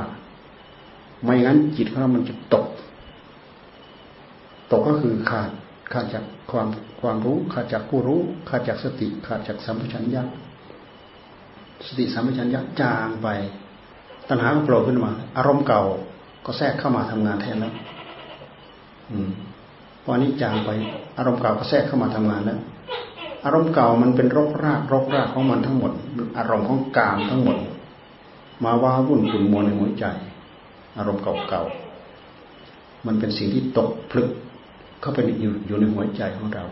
[1.26, 2.66] ไม่งั้นจิตของเรามันจะตก
[4.72, 5.50] ตกก็คือขาด
[5.92, 6.68] ขาดจากความ
[7.00, 10.22] ความรู้ ขาดจากผู้รู้ ขาดจากสติ ขาดจากสัมปชัญญะ
[11.86, 13.28] สติสัมปชัญญะจางไป
[14.28, 15.82] ตัณหาโผล่ขึ้นมา อารมณ์เก่า
[16.46, 17.74] ก็แทรกเข้ามาทำงานแทนแล้ว
[19.10, 19.30] อืม
[20.04, 20.70] พอนี้จางไป
[21.18, 22.60] อารมณ์เก่าก็แทรกเข้ามาทำงานแล้ว
[23.44, 25.92] อารมณ์เก่ามันเป็นรกรากรกรากของมันทั้งหมด
[26.38, 27.56] อารมณ์ของกามทั้งหมด
[28.64, 30.04] มาว่าวุ่นขุ่นมัวในหัวใจ
[30.98, 34.30] อารมณ์เก่าๆ มันเป็นสิ่งที่ตกพลึก
[35.00, 36.64] เข้าไปอยู่อยู่ในหัวใจของเรา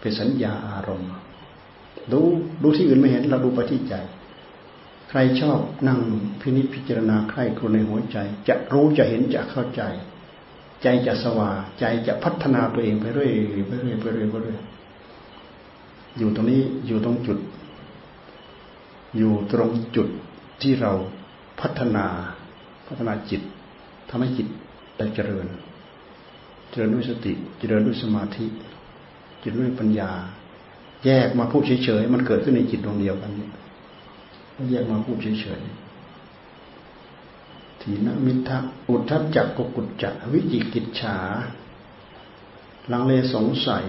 [0.00, 1.10] เป็นสัญญาอารมณ์
[2.12, 2.20] ดู
[2.62, 3.94] ดูที่อื่นไม่เห็นเราดูไปที่ใจ
[5.08, 6.00] ใครชอบนั่ง
[6.40, 9.82] พินิจพิจารณาใครครในหัวใจ จะรู้จะเห็นจะเข้าใจ
[10.82, 13.32] ใจจะสว่างใจจะพัฒนาตัวเองไปเรื่อย
[13.66, 14.60] ไปเรื่อยไปเรื่อยไปเรื่อย
[16.18, 17.38] อยู่ตรงนี้อยู่ตรงจุด
[19.16, 20.08] อยู่ตรงจุด
[20.62, 20.92] ที่เรา
[21.60, 22.06] พัฒนา
[22.86, 23.42] พัฒนาจิต
[24.08, 24.46] ทำให้จิต
[24.98, 25.46] ได้เจริญ
[26.70, 28.46] เจริญด้วยสติ เจริญด้วยสมาธิ
[29.40, 30.10] เจริญด้วยปัญญา
[31.04, 33.48] แยกมาพูดเฉยๆมันเกิดขึ้นในจิตดวงเดียวกันนี่
[34.70, 35.72] แยกมาพูดเฉยๆ
[37.80, 41.18] ถีนมิทะอุทธจักกุกุจจะวิจิกิจฉา
[42.92, 43.84] ลังเลสงสัย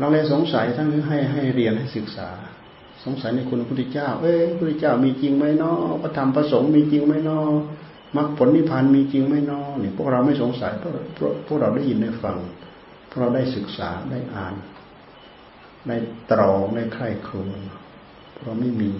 [0.00, 2.28] ลังเลสงสัยทั้งให้ให้เรียนให้ศึกษา
[3.04, 7.50] สงสัยในคุณพระพุทธเจ้า เอ้ยพระพุทธเจ้ามีจริงไหมเนาะพระธรรมพระสงฆ์มีจริงไหมเนาะ
[8.16, 10.92] มรรคผลนิพพานมีจริงไหมเนาะเนี่ยพวกเราไม่สงสัยเพราะ
[11.46, 12.36] พวกเราได้ยินได้ฟัง
[13.08, 14.54] พวกเราได้ศึกษาได้อ่าน
[15.86, 15.96] ได้
[16.30, 17.60] ตรองได้ใคร่ครวญ
[18.42, 18.90] เราไม่มี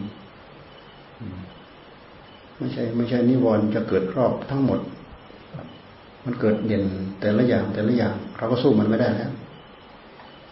[2.59, 4.81] ไม่ใช่ ไม่ใช่นิวรณ์จะเกิดครอบทั้งหมด
[6.25, 6.85] มันเกิดเด่น
[7.21, 9.33] แต่ละอย่างแต่ละอย่าง เราก็สู้มันไม่ได้แล้ว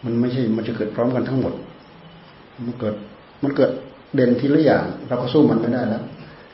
[0.05, 1.53] มันไม่ใช่ มันจะเกิดพร้อมกันทั้งหมด
[2.65, 2.95] มันเกิด
[3.43, 3.71] มันเกิด
[4.15, 6.03] เด่นทีละอย่าง เราก็สู้มันไม่ได้แล้ว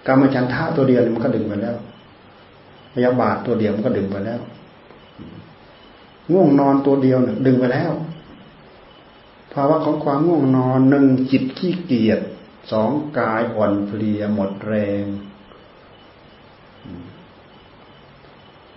[0.08, 1.76] การมาชันท่าตัวเดียวมันก็ดึงไปแล้ว
[2.94, 4.40] พยาบาทตัวเดียวมันก็ดึงไปแล้ว
[6.32, 7.92] ง่วงนอนตัวเดียวเนี่ยดึงไปแล้ว
[9.54, 12.20] ภาวะของความง่วงนอนหนึ่งจิตขี้เกียจ
[12.72, 15.06] สองกายอ่อนเพลียหมดแรง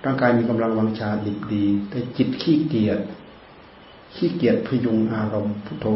[0.05, 3.01] ร่างกายมีกำลังวังชาดิบดี แต่จิตขี้เกียจ
[4.17, 5.87] ขี้เกียจพยุงอารมณ์พุทโธ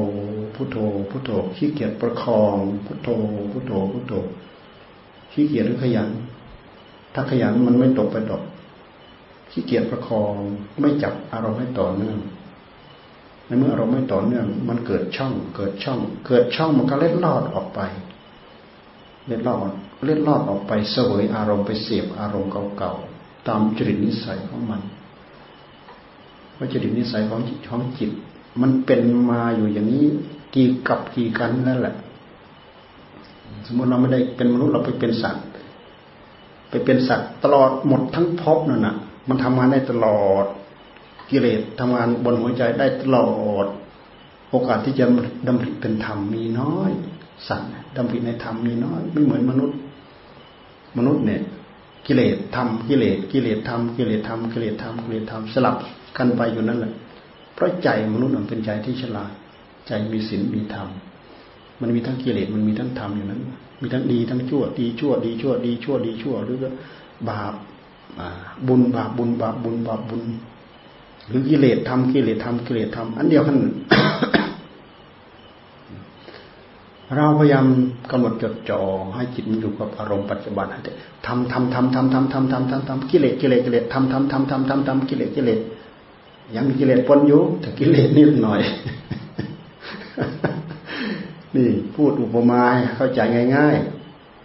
[0.55, 0.77] พุทโธ
[1.11, 2.57] พุทโธขี้เกียจประคอง
[2.87, 3.09] พุทโธ
[3.53, 4.15] พุทโธพุทโธ
[5.33, 6.09] ขี้เกียจหรือขยัน
[7.15, 8.43] ถ้าขยันมันไม่ตกไปดอก
[9.51, 10.33] ขี้เกียจประคอง
[10.81, 12.19] ไม่จับอารมณ์ให้ต่อเนื่อง
[13.47, 17.81] ในเมื่ออารมณ์ไม่ต่อเนื่องมันเกิดช่อง เกิดช่อง เกิดช่องมันก็เล็ดลอดออกไป
[19.27, 19.71] เล็ดลอด
[20.05, 24.83] เล็ดลอดออกไปเสวยอารมณ์ไปเสียบอารมณ์เก่าๆตามจริตนิสัยของมัน
[26.61, 28.11] ว่าจริตนิสัยของจิตของจิต
[28.61, 30.07] มันเป็นมาอยู่อย่างนี้
[30.55, 31.95] กี่กับกี่กันนั่นแหละ
[33.67, 35.45] สมมติเราไม่ได้เป็นมนุษย์เราไปเป็นสัตว์
[36.71, 38.97] ไปเป็นสัตว์ตลอดหมดทั้งภพนั่นน่ะ
[39.29, 40.45] มันทำงานได้ตลอด
[41.31, 43.31] กิเลสทำงานบนหัวใจได้ตลอ
[43.65, 43.67] ด
[44.51, 45.05] โอกาสที่จะ
[45.47, 46.91] ดำริเป็นธรรมมีน้อย
[47.49, 49.77] สัตว์ดำริในธรรมมีน้อย ไม่เหมือนมนุษย์
[50.99, 51.41] มนุษย์เนี่ย
[52.07, 55.77] กิเลสทำกิเลสกิเลสทำกิเลสทำกิเลสทำกิเลสทำสลับ
[56.19, 56.93] กันไปอยู่นั่นแหละ
[57.55, 59.31] เพราะใจมนุษย์มันเป็นใจที่ฉลาด
[59.87, 60.89] ใจมีศีลมีธรรม
[61.81, 63.41] มันมีทั้งกิเลสมันมีทั้งธรรมอยู่นั้น
[63.83, 66.73] มีทั้งดีทั้งชั่ว ดีชั่ว ดีชั่ว ดีชั่ว ดีชั่ว หรือว่า
[67.29, 67.55] บาป
[68.69, 70.23] บุญบาปบุญบาปบุญบาปบุญ
[71.29, 73.57] หรือกิเลสทำกิเลสทำกิเลสทำอันเดียวกัน
[77.17, 77.67] เราพยายาม
[78.11, 78.81] กำหนดจดจ่อ
[79.15, 80.81] ให้จิตมันอยู่กับอารมณ์ปัจจุบันให้
[81.27, 85.61] ธรรมธรรมธรรมธรรมธรรมธรรมธรรมธรรมธรรมกิเลสกิเลสกิเลสธรรมธรรมธรรมธรรมธรรมธรรมกิเลสกิเลส
[86.55, 88.61] ยังมีกิเลสปนอยู่แต่กิเลสนิดหน่อย
[91.57, 92.63] นี่พูดอุปมา
[92.97, 93.21] เข้าใจ
[93.57, 93.77] ง่าย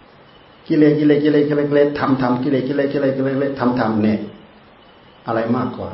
[0.00, 4.18] ๆ กิเลสกิเลสกิเลสกิเลสกิเลสธรรมธรรมกิเลสกิเลสกิเลสกิเลสธรรมธรรมเนี่ย
[5.26, 5.90] อะไรมากกว่า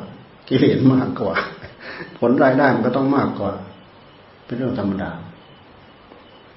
[0.49, 1.33] กิเลสมากกว่า
[2.19, 3.51] ผลรายได้มันก็ต้องมากกว่า
[4.45, 5.11] เป็นเรื่องธรรมดา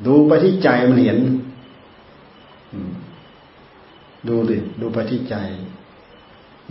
[0.06, 1.18] ดูไปที่ใจมันเห็น
[4.28, 5.36] ดูดิดูไปที่ใจ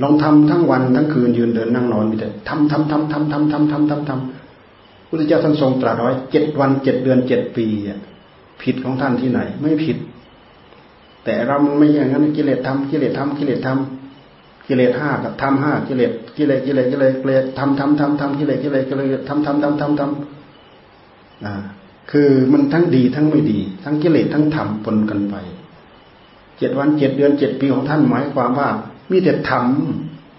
[0.01, 7.65] ลองทำทั้งวันทั้งคืนยืนเดินนั่งนอนมีแต่ทำทำทำทำทำทำทำทำทำพุทธเจ้าท่านทรงตรัสไว้เจ็ดวันเจ็ดเดือนเจ็ดปี
[8.61, 9.97] ผิดของท่านที่ไหน ไม่ผิด
[11.25, 21.53] แต่เรามันไม่อย่างนั้นกิเลสทำกิเลสทำกิเลสทำกิเลสห้ากับทำห้ากิเลสกิเลสกิเลสกิเลสกิเลสทำทำทำทำกิเลสกิเลสกิเลสทำทำทำทำทำอ่า
[22.11, 25.35] คือมันทั้งดีทั้งไม่ดี ทั้งกิเลสทั้งธรรมปนกันไป
[26.57, 28.69] เจ็ดวันเจ็ดเดือนเจ็ดปีของท่านหมายความว่า
[29.11, 29.51] มีแต่ท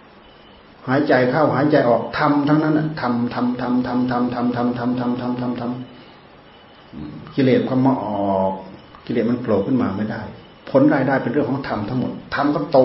[0.00, 8.52] ำหายใจเข้าหายใจออกทำทั้งนั้นทำทำทำทำทำทำทำทำทำทำทำทำกิเลสความมาออก
[9.06, 10.22] กิเลสมันโผล่ขึ้นมาไม่ได้
[10.70, 12.78] ผลรายได้เป็นเรื่องของธรรมทั้งหมดธรรมก็โต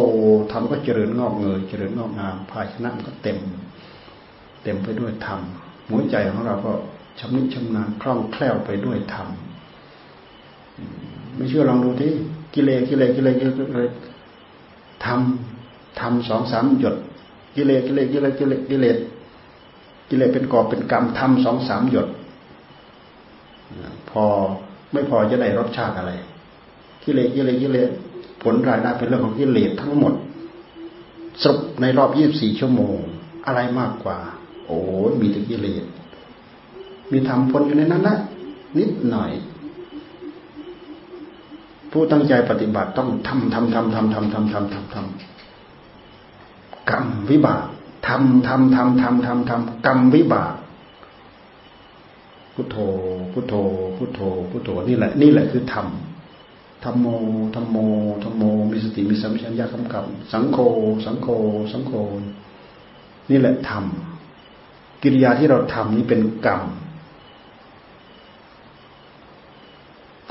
[0.51, 3.37] ธรรมก็เจริญงอกเงยเจริญงอกงามภาชนะมันก็เต็ม
[4.63, 5.39] เต็มไปด้วยธรรม
[5.89, 6.71] หัวใจของเราก็
[7.19, 9.27] ชำนิชำนาญคล่องแคล่วไปด้วยธรรม
[11.35, 12.11] ไม่เชื่อลองดูที่
[12.53, 13.91] กิเลสกิเลสกิเลสกิเลส
[15.05, 15.50] ธรรม
[15.99, 16.95] ธรรมสองสามหยด
[17.55, 18.97] กิเลสกิเลสกิเลสกิเลสกิเลส
[20.09, 22.07] กิเลสเป็นกอบเป็นกำธรรมสองสามหยด
[24.09, 24.23] พอ
[24.93, 26.11] ไม่พอจะได้รสชาติอะไร
[27.03, 27.89] กิเลสกิเลสกิเลส
[28.43, 30.13] ผลรายได้เป็นเรื่องของกิเลสทั้งหมด
[31.43, 32.97] สรุปในรอบยี่บสี่ชั่วโมง
[33.45, 34.17] อะไรมากกว่า
[34.65, 34.77] โอ้
[35.21, 35.83] มีแต่กิเลส
[37.11, 38.17] มีธรรมพลอยู่ในนั้นนะ
[38.77, 39.31] นิดหน่อย
[41.91, 45.40] ผู้ตั้งใจปฏิบัติต้องทำทำทำทำทำทำทำทำทำ
[46.89, 47.65] กรรมวิบาก
[48.07, 50.55] ทำทำทำทำทำทำกรรมวิบาก
[52.53, 52.77] พุทโธ
[53.33, 53.53] พุทโธ
[53.97, 55.87] พุทโธพุทโธนี่แหละ นี่แหละคือธรรม
[56.83, 57.07] ธรรมโม
[57.55, 57.77] ธรรมโม
[58.23, 60.57] ธรรมโม มีสติมีสัมปชัญญะกำกับสังโฆ
[61.05, 61.27] สังโฆ
[61.71, 61.93] สังโฆ
[63.29, 63.85] นี่แหละธรรม
[65.03, 66.61] กิริยาที่เราทำนี้เป็นกรรม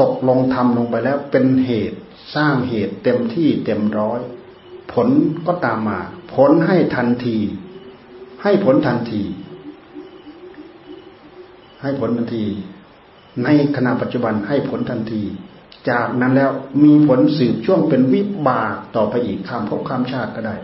[0.01, 1.99] ตกลงทำลงไปแล้วเป็นเหตุ
[2.35, 4.21] สร้างเหตุเต็มที่เต็มร้อย
[4.93, 5.09] ผล
[5.47, 5.99] ก็ตามมา
[6.35, 7.37] ผลให้ทันที
[8.43, 9.23] ให้ผลทันที
[11.83, 12.45] ให้ผลทันที
[13.45, 15.23] ในขณะปัจจุบันให้ผลทันที
[15.91, 16.51] จากนั้นแล้ว
[16.85, 20.57] มีผลสืบช่วงเป็นวิบากต่อไปอีกข้ามภพข้ามชาติก็ได้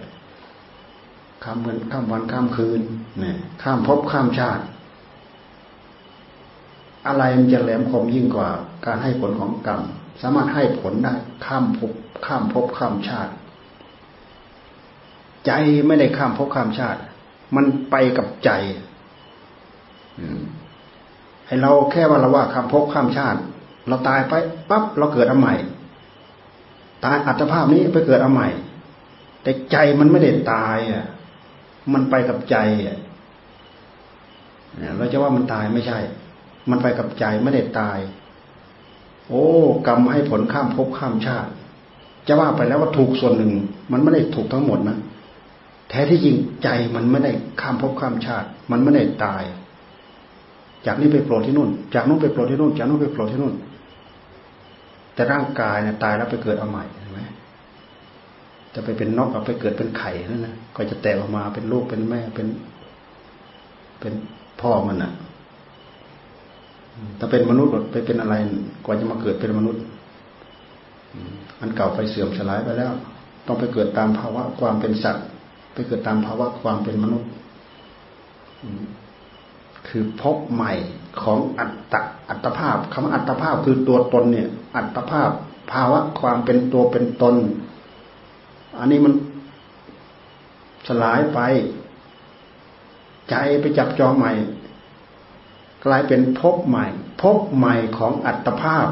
[1.44, 2.80] ข้ามเงินข้ามวันข้ามคืน
[3.18, 4.64] เนี่ยข้ามภพข้ามชาติ
[7.06, 8.48] อะไรมันจะแหลมคมยิ่งกว่า
[8.86, 9.80] การให้ผลของกรรม
[10.22, 11.14] สามารถให้ผลได้
[11.46, 11.92] ข้ามภพ
[12.26, 13.32] ข้ามภพข้ามชาติ
[15.46, 15.52] ใจ
[15.86, 17.00] ไม่ได้ข้ามภพข้ามชาติ
[17.56, 18.50] มันไปกับใจ
[21.46, 23.40] ให้เราแค่ว่าเราว่าข้ามภพข้ามชาติ
[23.88, 24.34] เราตายไป
[24.70, 25.54] ปั๊บเราเกิดอันใหม่
[27.04, 28.48] ตายอัตภาพนี้ไปเกิดอันใหม่
[29.42, 31.06] แต่ใจมันไม่ได้ตายอะ
[31.92, 32.56] มันไปกับใจ
[32.86, 32.98] อะ
[34.96, 35.98] เราจะว่ามันตายไม่ใช่
[36.70, 37.98] มันไปกับใจไม่ได้ตาย
[39.28, 39.46] โอ้
[39.86, 41.50] กรรมให้ผลข้ามภพข้ามชาติ
[42.28, 43.52] จะว่าไปแล้วว่าถูกส่วนหนึ่ง
[43.92, 44.98] มันไม่ได้ถูกทั้งหมดนะ
[45.88, 49.42] แท้ที่จริงใจมันไม่ได้ข้ามภพข้ามชาติ มันไม่ได้ตาย
[50.86, 53.54] จากนี้ไปโปรดที่นู่น จากนู้นไปโปรดที่นู่น จากนู้นไปโปรดที่นู่น
[55.14, 57.20] แต่ร่างกายเนี่ยตายแล้วไปเกิดเอาใหม่ใช่ไหม
[58.74, 62.46] จะไปเป็นนกเอาไปเกิดเป็นไข่นั่นนะก็จะแตกออกมาเป็นลูกเป็นแม่เป็น
[64.00, 64.12] เป็น
[64.60, 65.12] พ่อมันอะ
[67.18, 68.34] ถ้าเป็นมนุษย์ไปเป็นอะไร
[68.84, 69.82] กว่าจะมาเกิดเป็นมนุษย์
[71.60, 72.92] อันเก่าไปเสื่อมสลายไปแล้ว
[73.46, 75.26] ต้องไปเกิดตามภาวะความเป็นสัตว์
[75.76, 77.30] ไปเกิดตามภาวะความเป็นมนุษย์
[79.88, 80.72] คือพบใหม่
[81.22, 85.30] ของอัตตะอัตภาพคำว่าอัตภาพคือตัวตนเนี่ย อัตภาพ
[85.72, 87.34] ภาวะความเป็นตัวเป็นตน
[88.78, 89.14] อันนี้มัน
[90.86, 91.40] สลายไป
[93.30, 94.32] ใจไปจับจองใหม่
[95.84, 96.86] กลายเป็นภพใหม่
[97.22, 98.86] ภพใหม่ของอัตภาพ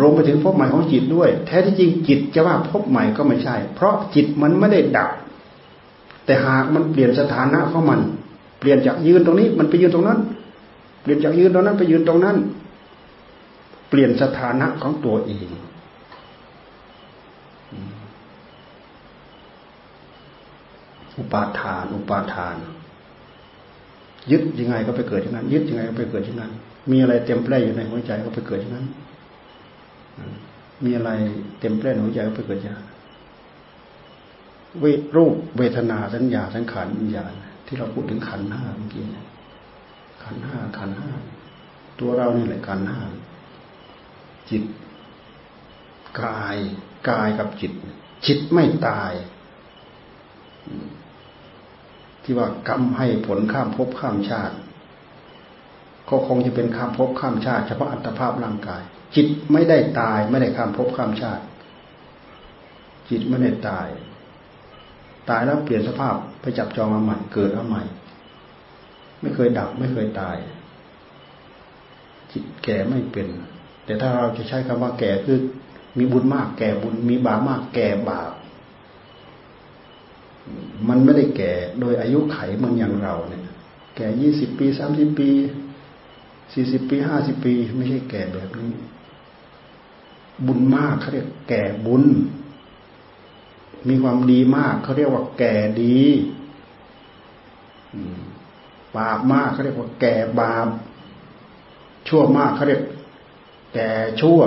[0.00, 5.10] รวมไปถึงภพใหม่ของจิตด้วย แท้ที่จริงจิตจะว่าภพใหม่ก็ไม่ใช่ เพราะจิตมันไม่ได้ดับ
[6.26, 8.00] แแต่หากมันเปลี่ยนสถานะของมัน
[8.58, 10.18] เปลี่ยนจากยืนตรงนี้ มันไปยืนตรงนั้น
[11.02, 12.36] เปลี่ยนจากยืนตรงนั้นไปยืนตรงนั้น
[13.88, 15.48] เปลี่ยนสถานะของตัวเอง
[21.16, 22.54] อุปาทาน อุปาทาน
[24.30, 26.52] ยึดยังไงก็ไปเกิดอย่างนั้น ยึดยังไงก็ไปเกิดอย่างนั้น
[26.90, 28.86] มีอะไรเต็มแปร่อยู่ในหัวใจก็ไปเกิดอย่างนั้น
[30.84, 31.10] มีอะไร
[31.60, 32.86] เต็มแปร่นหัวใจก็ไปเกิดอย่างนั้น
[35.16, 37.32] รูปเวทนาสัญญาสังขารวิญญาณ
[37.66, 39.04] ที่เราพูดถึงขันห้าเมื่อกี้
[40.24, 41.10] ขันห้าขันห้า
[42.00, 43.00] ตัวเรานี่แหละขันห้า
[44.50, 44.62] จิต
[46.22, 46.56] กาย
[47.08, 47.72] กายกับจิต
[48.26, 49.12] จิตไม่ตาย
[52.22, 54.56] ที่ว่ากรรมให้ผลข้ามภพข้ามชาติ
[56.10, 58.82] ก็คงจะเป็นข้ามภพข้ามชาติ เฉพาะอัตภาพร่างกาย
[59.14, 61.44] จิตไม่ได้ตายไม่ได้ข้ามภพข้ามชาติ
[63.10, 63.88] จิตไม่ได้ตาย
[65.30, 67.82] ตายแล้วเปลี่ยนสภาพไปจับจองมาใหม่เกิดเอาใหม่
[69.20, 70.36] ไม่เคยดับไม่เคยตาย
[72.32, 73.28] จิตแก่ไม่เป็น
[73.84, 75.38] แต่ถ้าเราจะใช้คำว่าแก่คือ
[75.98, 78.32] มีบุญมากแก่บุญมีบาปมากแก่บาป
[80.88, 83.42] มันไม่ได้แก่โดยอายุไขเหมือนอย่างเราเนี่ย
[83.96, 85.30] แก่ยี่สิบปีสามสิบปี
[86.52, 88.72] สี่สิบปีห้าสิบปี ไม่ใช่แก่แบบนี้
[90.46, 92.04] บุญมากเขาเรียกแก่บุญ
[93.88, 96.00] มีความดีมากเขาเรียกว่าแก่ดี
[98.96, 100.68] บาปมากเขาเรียกว่าแก่บาป
[102.08, 102.82] ชั่วมากเขาเรียก
[103.74, 104.40] แก่ชั่ว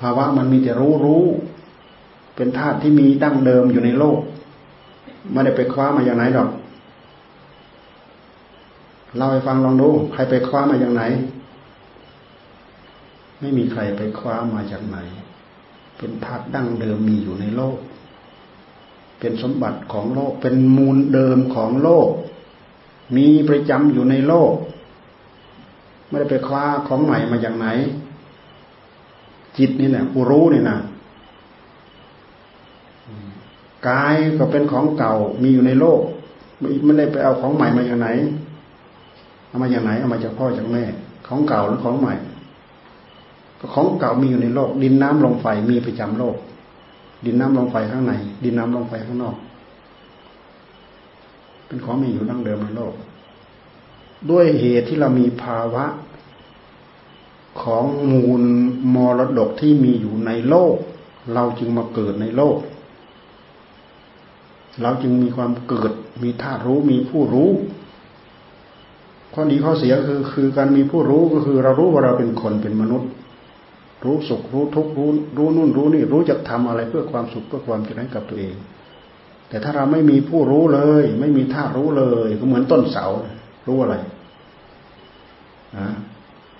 [0.00, 1.24] ภาวะมันมีแต่รู้รู้
[2.36, 4.20] เป็นธาตุที่มีดั้งเดิมอยู่ในโลก
[5.32, 6.50] ไม่ได้ไปคว้ามาอย่างไหนหรอก
[9.16, 11.02] เล่าให้ฟังลองดู ใครไปคว้ามาอย่างไหน
[13.40, 14.98] ไม่มีใครไปคว้ามาจากไหน
[15.98, 17.76] เป็นธาตุดั้งเดิมมีอยู่ในโลก
[19.20, 22.08] เป็นสมบัติของโลก เป็นมูลเดิมของโลก
[23.16, 24.52] มีประจำอยู่ในโลก
[26.08, 27.66] ไม่ได้ไปคว้าของใหม่มาจากไหน
[29.58, 30.78] จิตนี่แหละผู้รู้นี่นะ
[33.88, 36.00] กายก็เป็นของเก่ามีอยู่ในโลก
[36.84, 38.08] ไม่ได้ไปเอาของใหม่มาจากไหน
[39.48, 40.84] เอามาจากไหนเอามาจากพ่อจากแม่
[41.26, 42.14] ของเก่าหรือของใหม่
[43.60, 46.36] ก็ของเก่ามีอยู่ในโลก ดินน้ำลมไฟมีประจำโลก
[47.24, 48.12] ดินน้ำลมไฟข้างใน
[48.44, 49.36] ดินน้ำลมไฟข้างนอก
[51.66, 52.94] เป็นของมีอยู่ดั้งเดิมในโลก
[54.30, 55.84] ด้วยเหตุที่เรามีภาวะ
[57.62, 58.42] ของมูล
[58.94, 60.76] มรดกที่มีอยู่ในโลก
[61.34, 62.56] เราจึงมาเกิดในโลก
[64.82, 67.50] เราจึงมีความเกิด มีธาตุรู้มีผู้รู้
[69.34, 73.10] ข้อดีข้อเสียคือคือการมีผู้รู้ก็คือ เรารู้ว่าเราเป็นคนเป็นมนุษย์
[74.04, 78.54] รู้สุขรู้ทุกข์รู้รู้นู่นรู้นี่รู้จะทำอะไรเพื่อความสุขเพื่อความเจริญกับตัวเอง
[79.48, 83.06] แต่ถ้าเราไม่มีผู้รู้เลย ไม่มีธาตุรู้เลย ก็เหมือนต้นเสา
[83.66, 83.96] รู้อะไร
[85.78, 85.88] นะ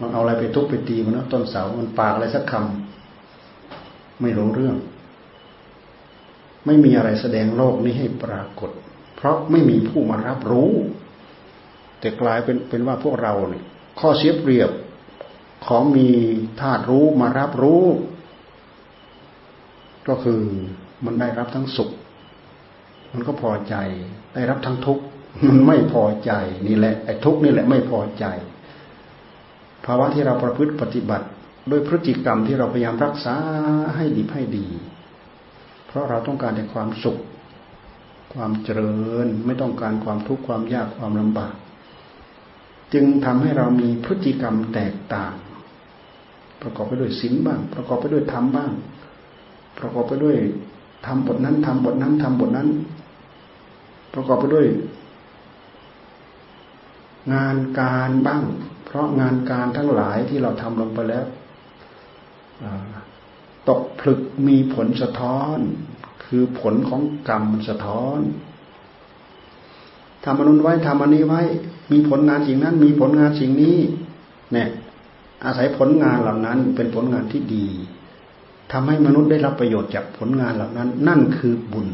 [0.00, 4.76] มันเอาอะไรไปทุบไปตีมันนะต้นเสามันปากอะไรสักคำไม่รู้เรื่อง
[6.66, 8.70] ไม่มีอะไรแสดงโลกนี้ให้ปรากฏ
[9.16, 10.70] เพราะไม่มีผู้มารับรู้
[12.00, 13.64] แต่กลายเป็นเป็นว่าพวกเราเนี่ย
[14.00, 14.70] ข้อเสียเปรียบ
[15.66, 16.08] ของมี
[16.60, 17.84] ธาตุรู้มารับรู้
[20.08, 20.40] ก็คือ
[21.04, 21.90] มันได้รับทั้งสุข
[23.12, 23.74] มันก็พอใจ
[24.34, 25.04] ได้รับทั้งทุกข์
[25.48, 26.32] มันไม่พอใจ
[26.68, 28.24] นี่แหละไอ้ทุกข์นี่แหละไม่พอใจ
[29.84, 31.26] ภาวะที่เราประพฤติปฏิบัติ
[31.70, 33.34] ด้วยพฤติกรรมที่เราพยายามรักษา
[33.96, 34.66] ให้ดีให้ดี
[35.90, 37.18] เพราะเราต้องการแต่ความสุข
[38.35, 41.55] ความเจริญ ไม่ต้องการความทุกข์ความยากความลำบาก
[42.94, 45.33] จึงทำให้เรามีพฤติกรรมแตกต่าง
[46.62, 48.72] ประกอบไปด้วยศีลบ้าง ประกอบไปด้วยธรรมบ้าง
[49.79, 50.37] ประกอบไปด้วย
[51.07, 52.68] ทำบทนั้นทำบทนั้นทำบทนั้น
[54.14, 54.66] ประกอบไปด้วย
[57.33, 58.42] งานการบ้าง
[58.85, 61.24] เพราะงานการทั้งหลายที่เราทำลงไปแล้ว
[63.70, 65.58] ตกผลึกมีผลสะท้อน
[66.24, 68.20] คือผลของกรรมสะท้อน
[70.24, 71.42] ทำอนุนไว้ทำอันนี้ไว้
[71.92, 73.76] มีผลงานสิ่งนั้น มีผลงานสิ่งนี้
[74.52, 74.68] เนี่ย
[75.44, 77.66] อาศัยผลงานเหล่านั้นเป็นผลงานที่ดี
[78.72, 81.88] ทำให้มนุษย์ได้รับประโยชน์จากผลงานเหล่านั้น นั่นคือบุญ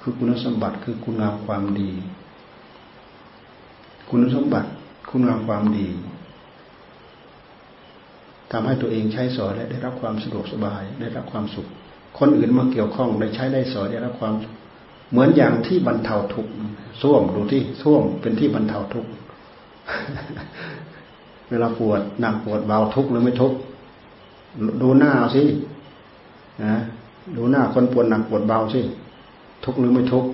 [0.00, 1.90] คือคุณสมบัติคือคุณงามความดี
[4.08, 4.68] คุณสมบัติ
[5.10, 5.88] คุณงามความดี
[8.52, 11.66] ทำให้ตัวเองใช้สอยและได้รับความสะดวกสบายได้รับความสุข
[12.18, 14.34] คนอื่นมาเกี่ยวข้องได้ใช้ได้สอยได้รับความ
[15.10, 16.50] เหมือนอย่างที่บรรเทาทุกข์
[17.02, 19.10] ส้วมดูที่ส้วมเป็นที่บรรเทาทุกข์
[21.50, 23.56] เวลาปวดหนักปวดเบาทุกข์หรือไม่ทุกข์
[24.82, 25.42] ดูหน้าสิ
[26.64, 26.74] นะ
[27.36, 28.80] ดูหน้าคนปวดหนักปวดเบาสิ
[29.64, 30.24] ทุกหรือไม่ทุก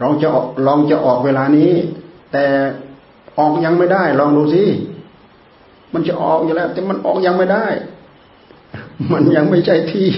[0.00, 1.70] ลองจะออกลองจะออกเวลานี้
[2.32, 2.44] แต่
[3.38, 4.62] ออกยังไม่ได้ ลองดูสิ
[5.96, 7.66] มันจะออกอยู่แล้ว แต่มันออกยังไม่ได้
[9.12, 10.08] มันยังไม่ใช่ที่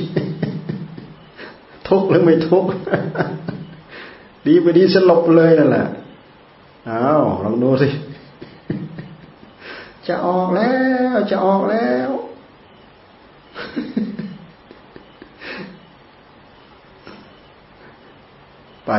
[1.89, 2.65] ทุกหรือไม่ทุก
[4.47, 5.87] ดีไปดีสลบเลยนั่นแหละ
[6.89, 7.89] อ้าวลองดูสิ
[10.07, 10.73] จะออกแล้
[11.15, 12.11] ว จะออกแล้ว
[18.87, 18.93] ไป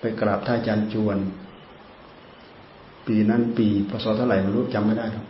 [0.00, 1.18] ไปกราบท่านอาจารย์จวน
[3.06, 5.24] ปีนั้นปีพศเท่าไหร่ไม่รู้จำไม่ได้หรอก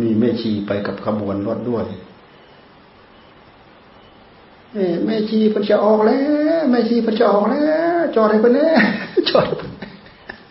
[0.00, 1.86] มีแม่ชีไปกับขบวนรถด้วย
[5.04, 6.20] แม่ชีพันจะออกแล้
[6.60, 8.68] วแม่ชีพันจะออกแล้วจอดให้เพิ่นแน่
[9.30, 9.46] จอด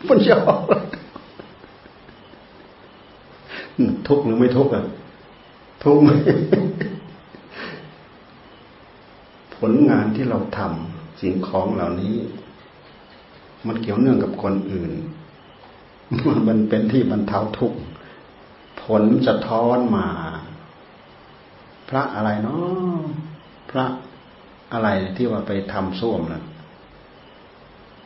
[0.07, 0.61] พันจะออก
[4.07, 4.86] ทุกหรือไม่ทุกอะ
[5.84, 6.09] ทุกไหม
[9.55, 12.15] ผลงานที่เราทำสิ่งของเหล่านี้
[13.67, 14.91] มันเกี่ยวเนื่องกับคนอื่น
[16.47, 17.78] มันเป็นที่บรรเทาทุกข์
[18.88, 20.07] ผลสะท้อนมา
[21.89, 23.01] พระอะไรเนาะ
[23.71, 23.85] พระ
[24.73, 26.43] อะไรที่ว่าไปทำส้วมนะ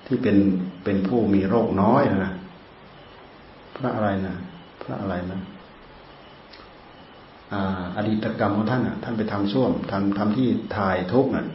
[0.05, 0.37] ที่เป็น
[0.83, 2.33] เป็นผู้มีโรคน้อยนะ
[3.77, 4.35] พระอะไรนะ
[4.83, 5.39] พระอะไรนะ
[7.97, 11.45] อดีตกรรมของท่านอะ ท่านไปทำส้วมทำทำที่ถ่ายทุกน่ะ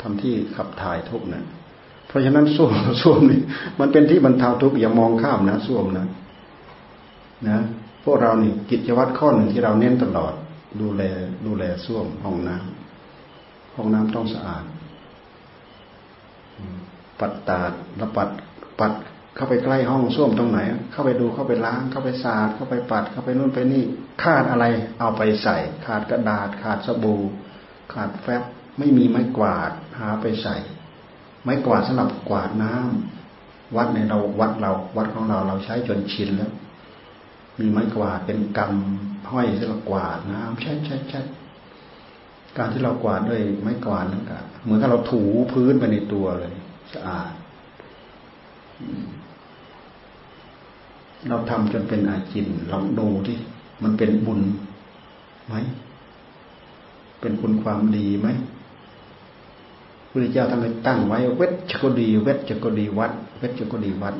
[0.00, 1.44] ทำที่ขับถ่ายทุกน่ะ
[2.06, 3.40] เพราะฉะนั้นส้วมส้วมนี่
[3.80, 6.06] มันเป็นที่บรรเทาทุกข์อย่ามองข้ามนะส้วมนะ
[7.48, 7.58] นะ
[8.04, 10.32] พวกเรานี่กิจวัตรข้อหนึ่งที่เราเน้นตลอด
[10.80, 11.02] ดูแล
[11.46, 14.64] ดูแลส้วมห้องน้ำห้องน้ำต้องสะอาด
[17.20, 18.28] ปัดตาดระปัด
[18.80, 18.92] ปัด
[19.36, 20.60] เข้าไปใกล้ห้องส้วมตรงไหน
[20.92, 23.84] เข้าไปดูเข้าไปล้าง เข้าไปสาดเข้าไปปัด เข้าไปนู่นไปนี่
[24.22, 24.64] ขาดอะไร
[25.00, 27.22] เอาไปใส่ ขาดกระดาษ ขาดสบู่
[27.92, 28.42] ขาดแฟบ
[28.78, 30.56] ไม่มีไม้กวาดหาไปใส่
[31.42, 36.52] ไม้กวาดสำหรับกวาดน้ำวัดในเราวัดเรา วัดของเราเราใช้จนชินแล้ว
[37.62, 41.20] มีไม้กวาดเป็นกำห้อยสำหรับกวาดน้ำใช่ใช่ใช่
[42.58, 46.54] การที่เรากวาดด้วยไม้กวาดนั่นก็เหมือนกับเราถูพื้นไปในตัวเลย
[46.94, 47.32] สะอาด
[51.28, 53.36] เราทำจนเป็นอาจินลองดูที่
[53.82, 54.40] มันเป็นบุญ
[55.48, 55.54] ไหม
[57.20, 58.28] เป็นคุณความดีไหม
[60.10, 64.14] พระเจ้าท่านไปตั้งไว้ เวชก็ดี เวชก็ดีวัด เวชก็ดีวัด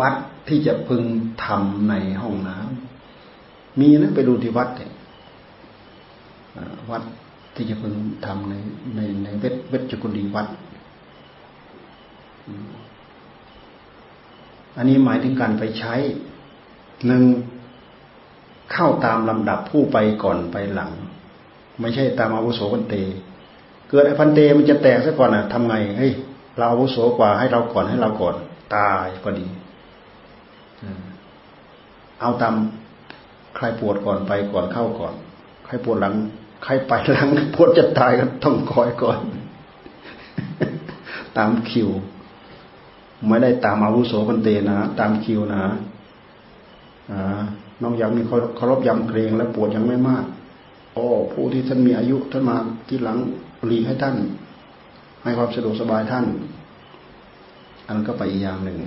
[0.00, 0.14] วัด
[0.48, 1.02] ที่จะพึง
[1.44, 4.92] ทำในห้องน้ำมีนะไปดูที่วัดเนี่ย
[6.90, 7.02] วัด
[7.54, 7.94] ที่จะพึง
[8.26, 8.54] ทำใน
[8.96, 10.46] ในในเวชเวชก็ดีวัด
[14.76, 15.94] อันนี้หมายถึงการไปใช้
[17.06, 17.22] หนึ่ง
[18.72, 20.90] เข้าตามลำดับผู้ไปก่อนไปหลัง
[21.80, 22.94] ไม่ใช่ตามอาวุโสพันเต
[23.88, 26.12] เกิดไอ้พันเตมันจะแตกซะก่อนอะทำไงเฮ้ย
[26.56, 28.36] เราอาวุโสกว่าให้เราก่อนให้เราก่อน
[28.74, 29.46] ตายก็ดี
[32.20, 32.54] เอาตาม
[33.56, 35.14] ใครปวดก่อนไปก่อนเข้าก่อน
[35.66, 36.14] ใครปวดหลัง
[36.64, 39.18] ใครไปหลังปวดจะตายก็ต้องคอยก่อน
[41.38, 41.88] ตามคิว
[43.26, 45.62] ไม่ได้ตามอาวุโสกันเตนะ ตามคิวนะ
[47.82, 50.24] น้องยังมีเคารพยำเกรงและปวดยังไม่มาก
[50.94, 52.56] โอ้ผู้ที่ท่านมีอายุท่านมา
[52.88, 53.18] ที่หลัง
[53.66, 54.16] หลีให้ท่าน
[55.22, 56.26] ให้ความสะดวกสบายท่าน
[57.90, 58.78] อันก็ไปอีกอย่างหนึ่ง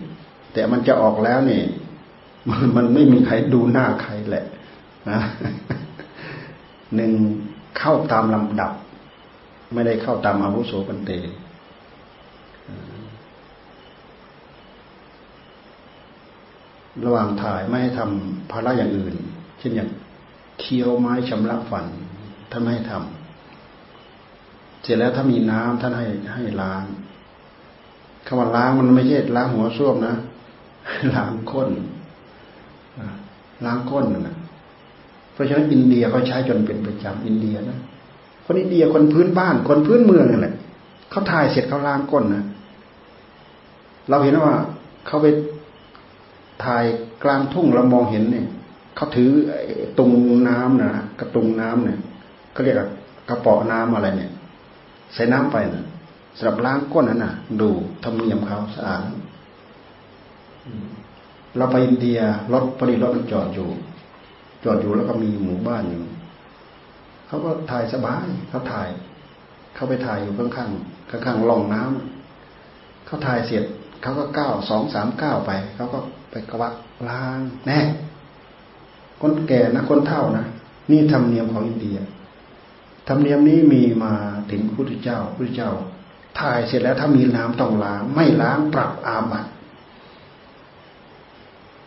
[0.54, 1.64] แต่มันจะออกแล้วเนี่ย
[2.49, 4.45] มันมันไม่มีใครดูหน้าใครแหละ
[5.10, 5.20] นะ
[6.95, 7.12] หนึ่ง
[7.78, 8.72] เข้าตามลำดับ
[9.74, 11.12] ไม่ได้เข้าตามอาวุโสกันเต
[17.06, 19.16] ระหว่างถ่ายไม่ให้ทำภาระอย่างอื่น
[19.60, 19.89] เช่นอย่าง
[20.60, 21.86] เคี้ยวไม้ชำระฟัน
[22.51, 26.84] ท่านไม่ให้ทำเสร็จแล้วถ้ามีน้ำท่านให้ให้ล้าง
[28.26, 30.13] คำว่าล้างมันไม่ใช่ล้างหัวส้วมนะ
[31.13, 31.69] ล้างก้น
[33.65, 34.36] ล้างก้นนะ
[35.34, 37.80] เพราะฉะนั้นอินเดียเขาใช้จนเป็นประจำอินเดียนะ
[38.45, 40.55] คนอินเดียคนพื้นบ้าน คนพื้นเมืองนั่นแหละ
[41.09, 42.43] เขาถ่ายเสร็จเขาล้างก้นนะ
[44.09, 44.55] เราเห็นว่า
[45.07, 45.28] เขาไป
[46.63, 46.84] ถ่าย
[47.24, 48.45] กลางทุ่งเรามองเห็นเนี่ย
[48.95, 49.30] เขาถือ
[49.99, 50.11] ตุง
[50.47, 51.97] น้ำนะกระตุงน้ำเนี่ย
[52.51, 52.78] เขาเรียก
[53.30, 54.32] กระเป๋าน้ำอะไรเนี่ย
[55.13, 55.86] ใส่น้ำไปนะ
[56.38, 57.70] สำหรับล้างก้นนั่นน่ะ ดู
[58.04, 59.04] ทำเนียมเขาสะอาด
[61.58, 62.20] เราไปอินเดีย
[62.54, 63.70] รถพอดีรถมันจอดอยู่
[64.64, 66.04] จอดอยู่แล้วก็มีหมู่บ้านอยู่
[67.28, 68.90] เขาก็ถ่ายสบายเขาถ่าย
[69.76, 73.64] เขาไปถ่ายอยู่ข้างๆข้างๆล่องน้ำเขาถ่ายเสร็จ
[74.02, 76.00] เขาก็ก้าวสองสามก้าวไปเขาก็
[76.32, 76.74] ไปกวัก
[77.10, 77.80] ล้างแน่
[79.22, 80.46] คนแก่นะคนเฒ่านะ
[80.92, 81.98] นี่ธรรมเนียมของอินเดีย
[83.08, 84.14] ธรรมเนียมนี้มีมา
[84.52, 85.72] ถึงพระพุทธเจ้าพระพุทธเจ้า
[86.40, 89.50] ถ่ายเสร็จแล้วถ้ามีน้ำต้องล้าง ไม่ล้างปรับอาบัติ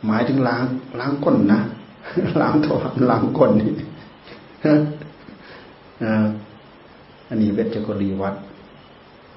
[0.07, 0.63] หมายถึงล้าง
[0.99, 1.61] ล้างก้นนะ
[2.41, 2.81] ล้างท้อง
[3.11, 3.73] ล้างก้นนี่
[7.29, 8.35] อันนี้เวชกรีวัด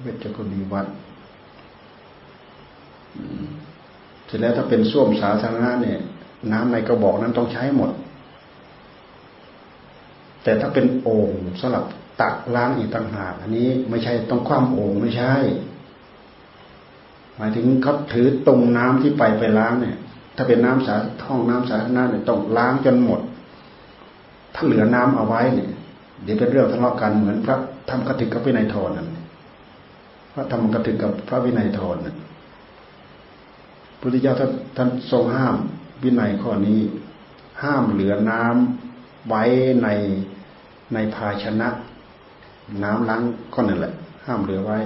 [0.02, 0.86] เวชกรีวัด
[4.26, 5.98] เสร็จแล้วถ้าเป็นส้วมสาธารณะเนี่ย
[6.52, 7.90] น้ำในกระบอกนั้นต้องใช้หมด
[10.42, 11.30] แต่ถ้าเป็นโอ่ง
[11.60, 11.84] สำหรับ
[12.20, 15.34] ตักล้างอีกต่างหากอันนี้ไม่ใช่ต้องคว่ำโอ่งไม่ใช่
[17.36, 19.96] หมายถึงเขาถือตรงน้ำที่ไปไปล้างเนี่ย
[20.36, 23.20] ถ้าเป็นน้ำสาท้องน้ำสาธารณะเนี่ยต้องล้างจนหมด
[24.54, 25.70] ถ้าเหลือน้ำเอาไว้เนี่ย
[26.22, 27.56] เดี๋ยวเป็นเรื่องทะเลาะกันเหมือนพระ
[27.90, 29.08] ทำกระถึกกับวินัยทรนั่น
[30.34, 32.16] พระทำกระถึกกับพระวินัยทรนั่น
[34.00, 35.56] พุทธเจ้าท่านท่านทรงห้าม
[36.02, 36.80] วินัยข้อนี้
[37.62, 39.42] ห้ามเหลือน้ำไว้
[39.82, 39.88] ใน
[40.94, 41.68] ในภาชนะ
[42.84, 43.22] น้ำล้าง
[43.54, 43.92] ก็นั่นแหละ
[44.26, 44.78] ห้ามเหลือไว้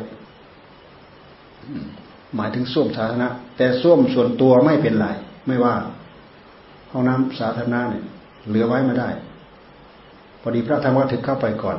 [2.37, 5.09] หมายถึงส้วมสาธารณะ แต่ส้วมส่วนตัวไม่เป็นไร
[5.47, 5.74] ไม่ว่า
[6.91, 8.05] ห้องน้ำสาธารณะเนี่ย
[8.49, 9.09] เหลือไว้ไม่ได้
[10.41, 11.78] พอดีพระธรรมก็ถึงเข้าไปก่อน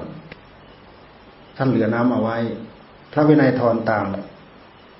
[1.58, 2.38] ท่านเหลือน้ำเอาไว้
[3.14, 4.06] พระวินัยทรตาม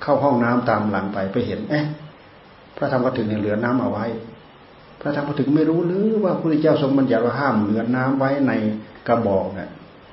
[0.02, 1.86] เข้าห้องน้ำตามหลังไปไปเห็น เอ๊ะ
[2.78, 4.06] พระธรรมกถึงเนี่ยเหลือน้ำเอาไว้
[5.02, 8.52] พระธรรมกถึงไม่รู้หรือว่าพระพุทธเจ้าทรงบัญญัติว่าห้ามเหลือน้ำไว้ใน
[9.08, 9.70] กระบอกเนี่ย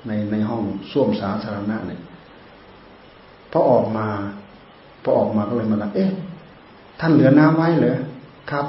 [0.07, 2.01] ในในห้องส้วมสาธารณะเนี่ย
[3.51, 4.07] พอออกมา
[5.03, 6.11] พอออกมาก็เลยมาละเอ๊ะ
[6.99, 7.97] ท่านเหลือน้ำไว้เหรอ
[8.51, 8.65] ครับ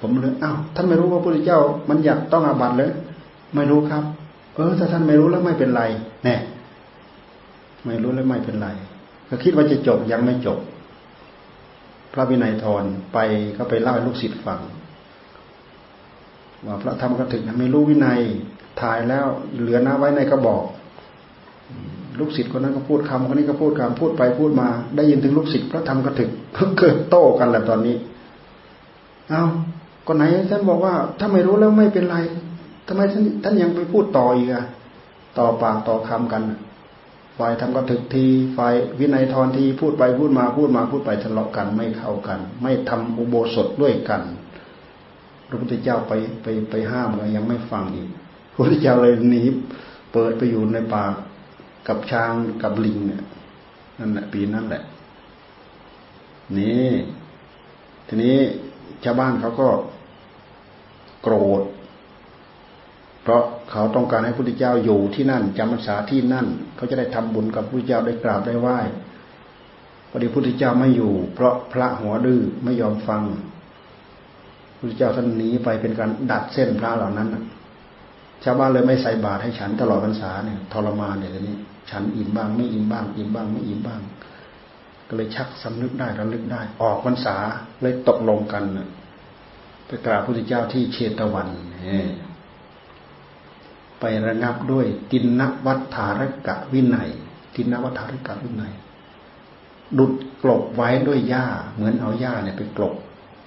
[0.00, 2.90] ผมเลยอ้าวท่านไม่รู้ว่าพระพุทธเจ้า มันอยากต้องอาบัตเลย
[3.54, 4.04] ไม่รู้ครับ
[4.54, 5.82] เออถ้าท่านไม่รู้แล้วไม่เป็นไร
[6.24, 6.36] แน่
[7.86, 8.68] ไม่รู้แล้วไม่เป็นไร
[9.28, 10.58] ก็คิดว่าจะจบยังไม่จบ
[12.12, 13.18] พระวินัยทรไป
[13.56, 14.60] ก็ไปเล่าให้ลูกศิษย์ฟัง
[16.66, 18.20] ว่าพระธรรมกถึกไม่รู้วินัย
[18.80, 19.26] ถ่ายแล้ว
[19.60, 20.64] เหลือน้าไว้ในกระบอก
[22.18, 26.30] ลูกศิษย์คนนั้นก็พูดคำคนนี้ก็พูดคำพูดไปพูดมา ได้ยินถึงลูกศิษย์พระธรรมกถึก
[26.78, 27.96] เกิดโต้กันแหละตอนนี้
[29.30, 29.44] เอา
[30.06, 32.16] ก็ไหนท่านบอกว่า ถ้าไม่รู้แล้วไม่เป็นไร
[32.86, 34.64] ทำไมท่านท่านยังไปพูดต่ออีกอะ
[35.38, 36.42] ต่อปากต่อคำกัน
[37.38, 38.24] ฝ่ายทำกระถึกที
[38.56, 44.22] ฝ่ายวินัยทรทีพูดไปพูดมาพูดมาพูดไปทะเลาะกันไม่เข้ากัน ไม่ทำอุโบสถด้วยกัน
[45.48, 46.12] พระพุทธเจ้าไป
[46.42, 48.08] ไปไปห้ามเลยยังไม่ฟังอีก
[48.52, 49.42] พระพุทธเจ้าเลยหนี
[50.12, 51.04] เปิดไปอยู่ในป่า
[51.88, 52.32] กับช้าง
[52.62, 53.22] กับลิงเนี่ย
[53.98, 54.82] นั่นแหละปีนั่นแหละ
[56.58, 56.88] นี่
[58.08, 58.36] ทีนี้
[59.04, 59.68] ชาวบ้านเขาก็
[61.22, 61.62] โกรธ
[63.22, 66.46] เพราะเขาต้องการให้พระพุทธเจ้าอยู่ที่นั่นจำพรรษาที่นั่น
[66.76, 68.78] เขาจะได้ทำบุญกับพระพุทธเจ้าได้กราบได้ไหว้
[70.10, 73.22] พอดีพระพุทธเจ้าไม่อยู่ เพราะพระหัวดื้อไม่ยอมฟัง
[74.68, 77.28] พระพุทธเจ้าท่านหนีไปเป็นการดัดเส้นพระเหล่านั้น
[78.44, 81.56] ชาวบ้านเลยไม่ใส่บาตรให้ฉันตลอดพรรษาเนี่ยทรมานเนี่ยทีนี้
[81.90, 84.00] ฉันอิ่มบ้างไม่อิ่มบ้างอิ่มบ้างไม่อิ่มบ้าง
[85.08, 87.36] ก็เลยชักสำนึกได้ระลึกได้ ออกพรรษา
[87.80, 88.64] เลยตกลงกัน
[89.86, 91.48] ไปกราบพระพุทธเจ้าที่เชตวัน
[94.00, 97.08] ไประงับด้วย ตินนวัฏฐารกะวินัย
[97.54, 98.72] ตินนวัฏฐารกะวินัย
[99.98, 100.12] ดุด
[100.42, 102.94] กลบไว้ด้วยหญ้า เหมือนเอาหญ้าเนี่ยไปกลบ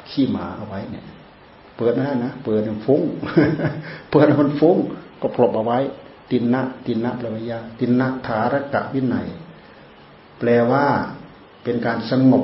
[0.09, 1.05] ขี้หมาเอาไว้เนี่ย
[1.77, 3.01] เปิดไม่ได้นะเปิดมันฟุ้ง
[4.11, 4.77] เปิดมันฟุ้ง
[5.21, 5.79] ก็กลบเอาไว้
[6.31, 9.27] ตินนะตินนะปลว่าหญ้าตินนะฐารกะวินัย
[10.39, 10.85] แปลว่า
[11.63, 12.43] เป็นการสงบ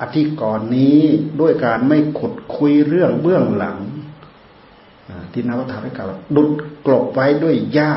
[0.00, 1.00] อธิกรณ์นี้
[1.40, 3.78] ด้วยการไม่ขุดคุยเรื่องเบื้องหลัง
[5.32, 6.04] ทินวัฏริกะ
[6.36, 6.48] ดุด
[6.86, 7.92] กลบไว้ด้วยหญ้า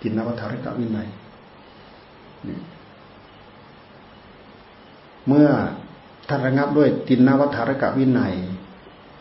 [0.00, 1.08] ทินวัฏริกะวินัย
[5.26, 5.48] เมื่อ
[6.28, 8.34] ท่านระงับด้วยตินนวัฏารกะวินัย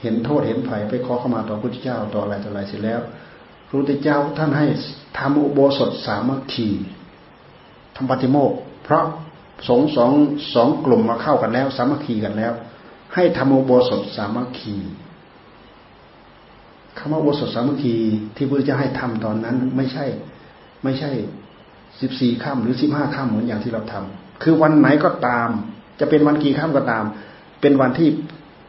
[0.01, 3.01] เห็นโทษเห็นภัยไปขอเข้ามาต่อพระพุทธเจ้าต่ออะไรต่ออะไรเสร็จแล้ว
[3.67, 4.65] พระพุทธเจ้าท่านให้
[5.17, 6.69] ทำอุโบสถสามัคคี
[7.95, 8.51] ทำปฏิโมก
[8.83, 9.05] เพราะ
[9.67, 10.11] สงสอง
[10.55, 12.53] สองกลุ่มมาเข้ากันแล้ว สามัคคีกันแล้ว
[13.13, 14.75] ให้ทำอุโบสถสามัคคี
[16.97, 17.95] คำว่าอุโบสถสามัคคี
[18.35, 20.05] ที่พระเจ้าให้ทำตอนนั้น ไม่ใช่
[20.83, 21.11] ไม่ใช่
[22.01, 25.49] สิบสี่ค่ำหรือสิบห้าค่ำเหมือนอย่างที่เราทำคือวันไหนก็ตาม
[25.99, 27.05] จะเป็นวันกี่ค่ำก็ตาม
[27.61, 28.09] เป็นวันที่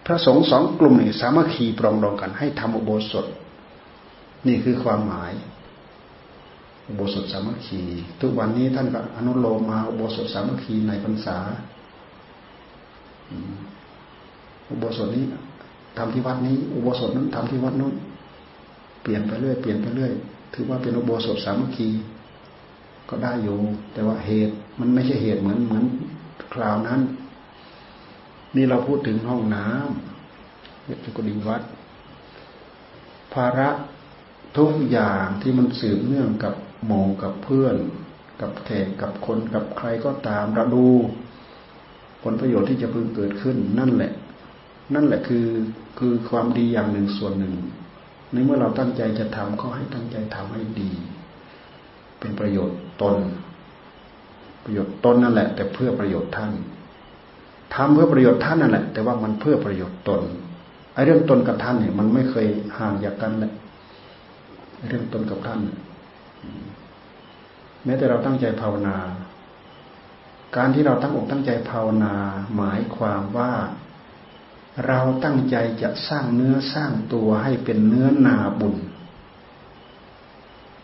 [0.07, 3.27] พระสงฆ์สองกลุ่มนี่สามัคคีปรองดองกัน ให้ทำอุโบสถ
[4.47, 5.33] นี่คือความหมาย
[6.89, 7.81] อุโบสถสามัคคี
[8.20, 11.39] ทุกวันนี้ท่านก็อนุโลมมาอุโบสถสามัคคีในพรรษา
[14.70, 15.24] อุโบสถนี้
[15.99, 17.95] ทำที่วัดนี้ อุโบสถนั้นทำที่วัดนู้น
[19.03, 20.12] เปลี่ยนไปเรื่อยเปลี่ยนไปเรื่อย
[20.55, 21.89] ถือว่าเป็นอุโบสถสามัคคี
[23.09, 23.59] ก็ได้อยู่
[23.93, 25.85] แต่ว่าเหตุมันไม่ใช่เหตุเหมือนเหมือน
[26.57, 27.00] คราวนั้น
[28.57, 31.62] นี่เราพูดถึงห้องน้ำเรียกกุฏิวัด
[33.34, 33.68] ภาระ
[34.59, 36.54] ทุกอย่างที่มันสืบเนื่องกับ
[36.86, 37.76] หมู่กับเพื่อน
[38.40, 40.86] กับแขกกับคนกับใครก็ตามเราดู
[42.22, 44.12] ผลประโยชน์ที่จะพึงเกิดขึ้น นั่นแหละ
[44.94, 45.46] นั่นแหละคือ
[45.98, 47.54] คือความดีอย่างหนึ่งส่วนหนึ่ง
[48.32, 50.90] ในเมื่อเราตั้งใจจะทำก็ให้ตั้งใจทำให้ดี
[52.18, 53.16] เป็นประโยชน์ตน
[54.67, 56.51] ประโยชน์ตนนั่นแหละ แต่เพื่อประโยชน์ท่าน
[57.75, 60.23] ทำเพื่อประโยชน์ท่านนั่นแหละ แต่ว่ามันเพื่อประโยชน์ตน
[60.95, 62.47] ไอ้เรื่องตนกับท่านเนี่ย มันไม่เคย
[62.79, 63.53] ห่างจากกันเลย
[64.89, 65.59] เรื่องตนกับท่าน
[67.85, 68.97] แม้แต่เราตั้งใจภาวนา
[70.57, 72.14] การที่เราตั้งอกตั้งใจภาวนา
[72.57, 73.53] หมายความว่า
[74.87, 78.75] เราตั้งใจจะสร้างเนื้อสร้างตัวให้เป็นเนื้อนาบุญ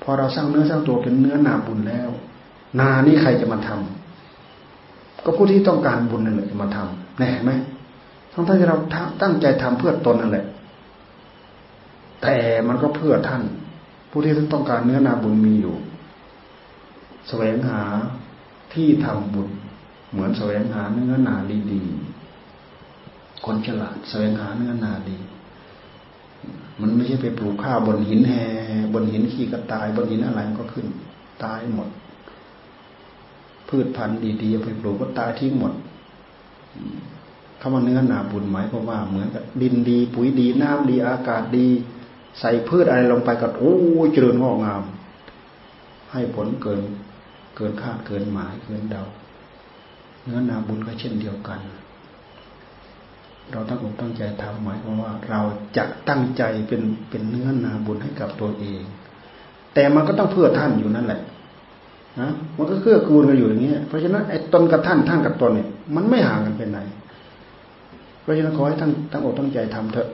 [0.03, 2.11] พอเราสร้างเนื้อสร้างตัวเป็นเนื้อนาบุญแล้ว
[2.81, 7.51] นานี้ใครจะมาทำก็ผู้ที่ต้องการบุญนั่นแหละจะมาทำแน่ไหม
[8.33, 8.79] ทั้งที่เรา
[9.23, 10.47] ตั้งใจทำเพื่อตนนั่นแหละ
[12.23, 12.37] แต่
[12.69, 13.43] มันก็เพื่อท่าน
[14.11, 15.77] ผู้ที่ท่านต้องการเนื้อนาบุญมีอยู่
[17.29, 17.83] แสวงหา
[18.75, 19.49] ที่ทำบุญ
[20.11, 21.35] เหมือนแสวงหาเนื้อนา
[21.73, 25.19] ดีๆคนฉลาดแสวงหาเนื้อนาดี
[26.81, 28.33] มันไม่ใช่ไปปลูกข้าวบนหินแห
[28.95, 30.87] บนหินขี้กระตาย บนหินอะไรก็ขึ้น
[31.45, 31.89] ตายหมด
[33.73, 35.73] พืชพันธุ์ดีๆไปปลูกก็ตายทิ้งหมด
[37.61, 41.69] คำว่าเนื้อนาบุญหมายความว่าเหมือนกับดินดี ปุ๋ยดีน้ำดีอากาศดี
[42.41, 43.75] ใส่พืชอะไรลงไปก็โอ้
[44.13, 44.83] เจริญงอกงาม
[46.13, 46.81] ให้ผลเกิน
[47.57, 49.03] เกินคาดเกินหมายเกินเดา
[50.23, 51.61] เนื้อนาบุญก็เช่นเดียวกัน
[53.51, 55.41] เราตั้งอกตั้งใจทำหมายความว่า เรา
[55.77, 58.83] จะตั้งใจเป็นเป็นเนื้อนาบุญให้กับตัวเอง
[59.75, 61.32] แต่มันก็ต้องเพื่อท่านอยู่นั่นแหละนะ
[62.57, 66.81] มันก็เกื้อกูลกันอยู่อย่างนี้เพราะฉะนั้นไอ้ตนกับท่านท่านกับตนเนี่ย มันไม่ห่างกันเป็นไหน
[68.21, 70.09] เพราะฉะนั้นขอให้ท่านตั้งอกตั้งใจทำเถอะ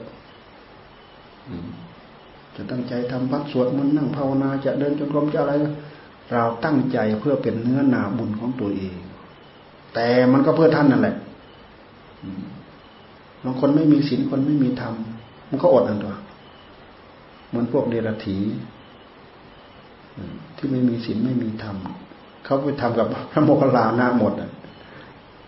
[2.55, 5.53] จะตั้งใจทำพักสวดมนต์นั่งภาวนาจะเดินจงกรมจะอะไร
[6.31, 8.95] เราตั้งใจเพื่อเป็นเนื้อนาบุญของตัวเอง
[9.93, 11.15] แต่มันก็เพื่อท่านนั่นแหละ
[13.43, 14.93] บางคนไม่มีศีลคนไม่มีธรรม
[15.49, 16.15] มันก็อดอันตัว
[17.49, 18.37] เหมือนพวกเดรัจฉี
[20.57, 21.75] ที่ไม่มีศีลไม่มีธรรม
[22.45, 24.49] เขาไปทำกับพระโมคคัลลานะหมดอะ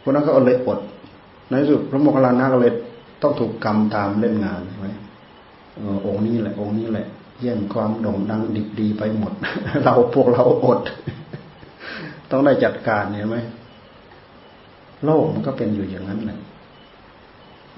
[0.01, 0.79] พวกนั้นก็เลยอด
[1.49, 2.73] ในสุดพระโมคคัลลานะก็เลย
[3.21, 4.89] ต้องถูกกรรมตามเล่นงานใช่ไหม
[6.05, 7.07] องค์นี้แหละ องค์นี้แหละ
[7.41, 9.33] แย่งความโด่งดังดิบดีไปหมด
[9.83, 10.79] เราพวกเราอด
[12.29, 13.37] ต้องได้จัดการเห็นไหม
[15.05, 16.39] โลกมันก็เป็นอยู่อย่างนั้นแหละ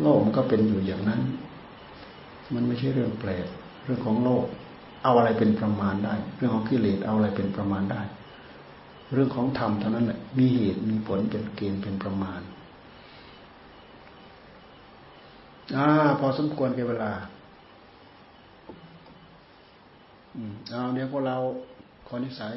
[0.01, 1.21] โลกมันก็เป็นอยู่อย่างนั้น
[2.53, 3.47] มันไม่ใช่เรื่องแปลก
[3.83, 4.45] เรื่องของโลก
[5.03, 8.01] เอาอะไรเป็นประมาณได้ เรื่องของกิเลสเอาอะไรเป็นประมาณได้
[9.13, 12.41] เรื่องของธรรมเท่านั้นแหละมีเหตุมีผลเป็นเกณฑ์เป็นประมาณ
[15.75, 15.87] อ่า
[16.19, 17.11] พอสมควรแก่เวลา
[20.35, 21.35] อืมเอาเดี๋ยวพวกเรา
[22.07, 22.53] ขอนิสัย